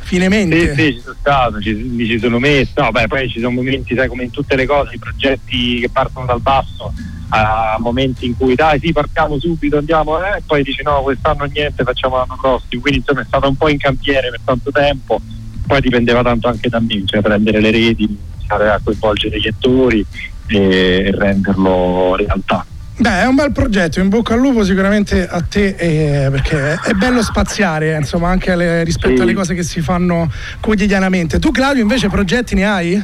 [0.00, 0.74] finemente.
[0.74, 3.52] Sì, sì, ci sono stato, ci, mi ci sono messo, no, beh, poi ci sono
[3.52, 6.92] momenti, sai, come in tutte le cose, i progetti che partono dal basso
[7.30, 11.44] a momenti in cui dai sì partiamo subito andiamo eh, e poi dici no quest'anno
[11.44, 15.20] niente facciamo l'anno prossimo quindi insomma è stato un po' in cantiere per tanto tempo
[15.66, 20.04] poi dipendeva tanto anche da me cioè prendere le reti iniziare a coinvolgere gli attori
[20.48, 22.64] e, e renderlo realtà
[23.00, 26.92] Beh, è un bel progetto, in bocca al lupo sicuramente a te eh, perché è
[26.92, 29.22] bello spaziare, insomma, anche alle, rispetto sì.
[29.22, 31.38] alle cose che si fanno quotidianamente.
[31.38, 33.02] Tu Claudio invece progetti ne hai?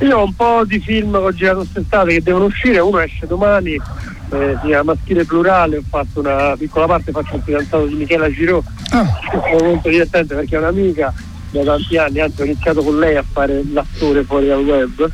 [0.00, 3.26] Io ho un po' di film che ho girato quest'estate che devono uscire, uno esce
[3.26, 7.94] domani, eh, si chiama Maschile Plurale, ho fatto una piccola parte, faccio il fidanzato di
[7.94, 9.06] Michela Giro, ah.
[9.30, 11.12] sono molto divertente perché è un'amica
[11.50, 15.10] da tanti anni, anzi ho iniziato con lei a fare l'attore fuori dal web.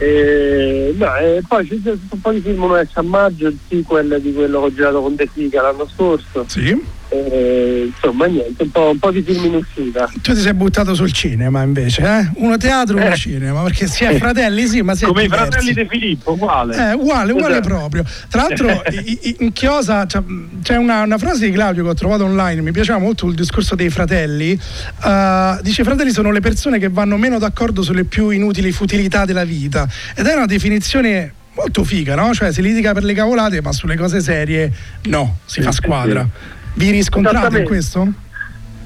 [0.00, 3.58] E, no, e poi ci sono un po' di film, uno esce a maggio, il
[3.68, 6.44] sequel di quello che ho girato con De Sica l'anno scorso.
[6.48, 10.10] Sì eh, insomma niente, un po', un po', di uscita.
[10.20, 12.30] Tu ti sei buttato sul cinema invece, eh?
[12.34, 13.16] Uno teatro, uno eh.
[13.16, 15.44] cinema, perché si è fratelli sì, ma si è Come diversi.
[15.44, 16.76] i fratelli di Filippo, uguale.
[16.76, 17.68] Eh, uguale, uguale esatto.
[17.68, 18.04] proprio.
[18.28, 18.82] Tra l'altro
[19.38, 23.26] in chiosa c'è una, una, frase di Claudio che ho trovato online, mi piaceva molto
[23.26, 24.58] il discorso dei fratelli.
[25.02, 29.24] Uh, dice: i fratelli sono le persone che vanno meno d'accordo sulle più inutili futilità
[29.24, 29.88] della vita.
[30.14, 32.32] Ed è una definizione molto figa, no?
[32.32, 34.70] Cioè si litiga per le cavolate, ma sulle cose serie
[35.04, 36.26] no, si fa squadra.
[36.78, 38.06] Vi riscontrate in questo?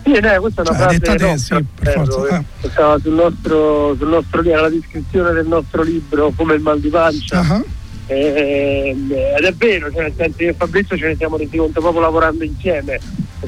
[0.02, 2.38] Sì, eh, questa è una cioè, frase te, sì, per forza.
[2.38, 2.68] Eh.
[2.70, 7.40] Stava sul nostro, sul nostro la descrizione del nostro libro come il mal di pancia.
[7.40, 7.64] Uh-huh.
[8.06, 8.96] Eh,
[9.38, 12.00] ed è vero, cioè nel senso io e Fabrizio ce ne siamo resi conto proprio
[12.00, 12.98] lavorando insieme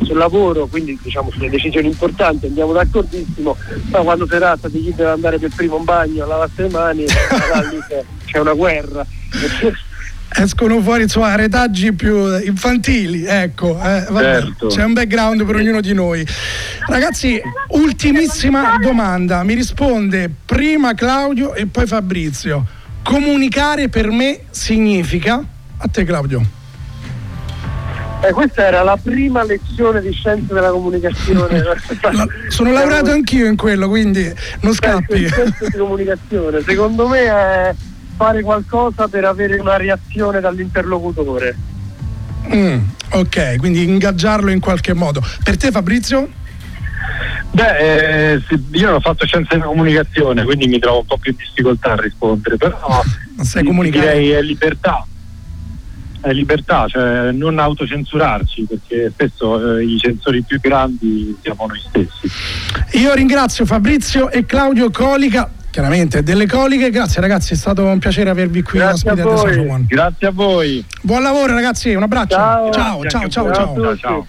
[0.03, 3.57] sul lavoro, quindi diciamo sulle decisioni importanti andiamo d'accordissimo,
[3.91, 6.69] ma quando si tratta di chi deve andare per primo in bagno a lavarsi le
[6.69, 7.01] mani,
[7.71, 7.79] lì
[8.27, 9.05] c'è una guerra
[10.37, 14.67] escono fuori insomma retaggi più infantili ecco eh, certo.
[14.67, 16.27] c'è un background per ognuno di noi
[16.89, 22.67] ragazzi ultimissima domanda mi risponde prima Claudio e poi Fabrizio
[23.03, 25.43] comunicare per me significa
[25.77, 26.63] a te Claudio
[28.25, 31.63] Eh, questa era la prima lezione di scienze della comunicazione.
[32.49, 35.29] Sono laureato anch'io in quello, quindi non scappi.
[35.29, 36.63] Scienze di comunicazione.
[36.63, 37.75] Secondo me è
[38.17, 41.57] fare qualcosa per avere una reazione dall'interlocutore.
[42.55, 42.79] Mm,
[43.11, 45.23] ok, quindi ingaggiarlo in qualche modo.
[45.43, 46.29] Per te Fabrizio?
[47.51, 48.43] Beh, eh,
[48.73, 51.93] io non ho fatto scienze della comunicazione, quindi mi trovo un po' più in difficoltà
[51.93, 53.03] a rispondere, però
[53.91, 55.07] direi è libertà.
[56.21, 62.99] È libertà, cioè non autocensurarci, perché spesso eh, i censori più grandi siamo noi stessi.
[62.99, 66.89] Io ringrazio Fabrizio e Claudio Colica chiaramente delle coliche.
[66.91, 69.87] Grazie ragazzi, è stato un piacere avervi qui Grazie a voi.
[69.89, 70.85] Grazie a voi.
[71.03, 72.37] Buon lavoro ragazzi, un abbraccio.
[72.37, 73.53] Ciao, ciao, ciao, ciao.
[73.53, 73.75] ciao.
[73.75, 73.97] ciao.
[73.97, 74.27] ciao.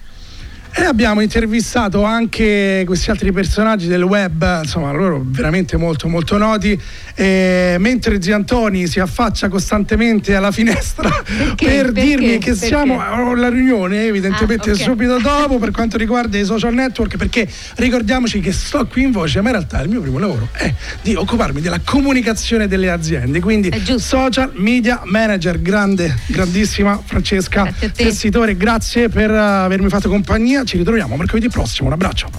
[0.77, 6.77] E abbiamo intervistato anche questi altri personaggi del web, insomma, loro veramente molto molto noti.
[7.15, 11.65] E mentre Ziantoni si affaccia costantemente alla finestra perché?
[11.65, 12.01] per perché?
[12.01, 12.65] dirmi che perché?
[12.67, 14.83] siamo alla riunione, evidentemente ah, okay.
[14.83, 19.39] subito dopo per quanto riguarda i social network, perché ricordiamoci che sto qui in voce,
[19.39, 23.71] ma in realtà il mio primo lavoro è di occuparmi della comunicazione delle aziende, quindi
[23.95, 31.49] social media manager, grande, grandissima Francesca Tessitore, grazie per avermi fatto compagnia ci ritroviamo mercoledì
[31.49, 31.87] prossimo.
[31.87, 32.29] Un abbraccio.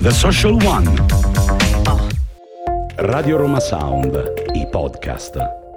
[0.00, 1.06] The Social One.
[2.96, 5.67] Radio Roma Sound, i podcast.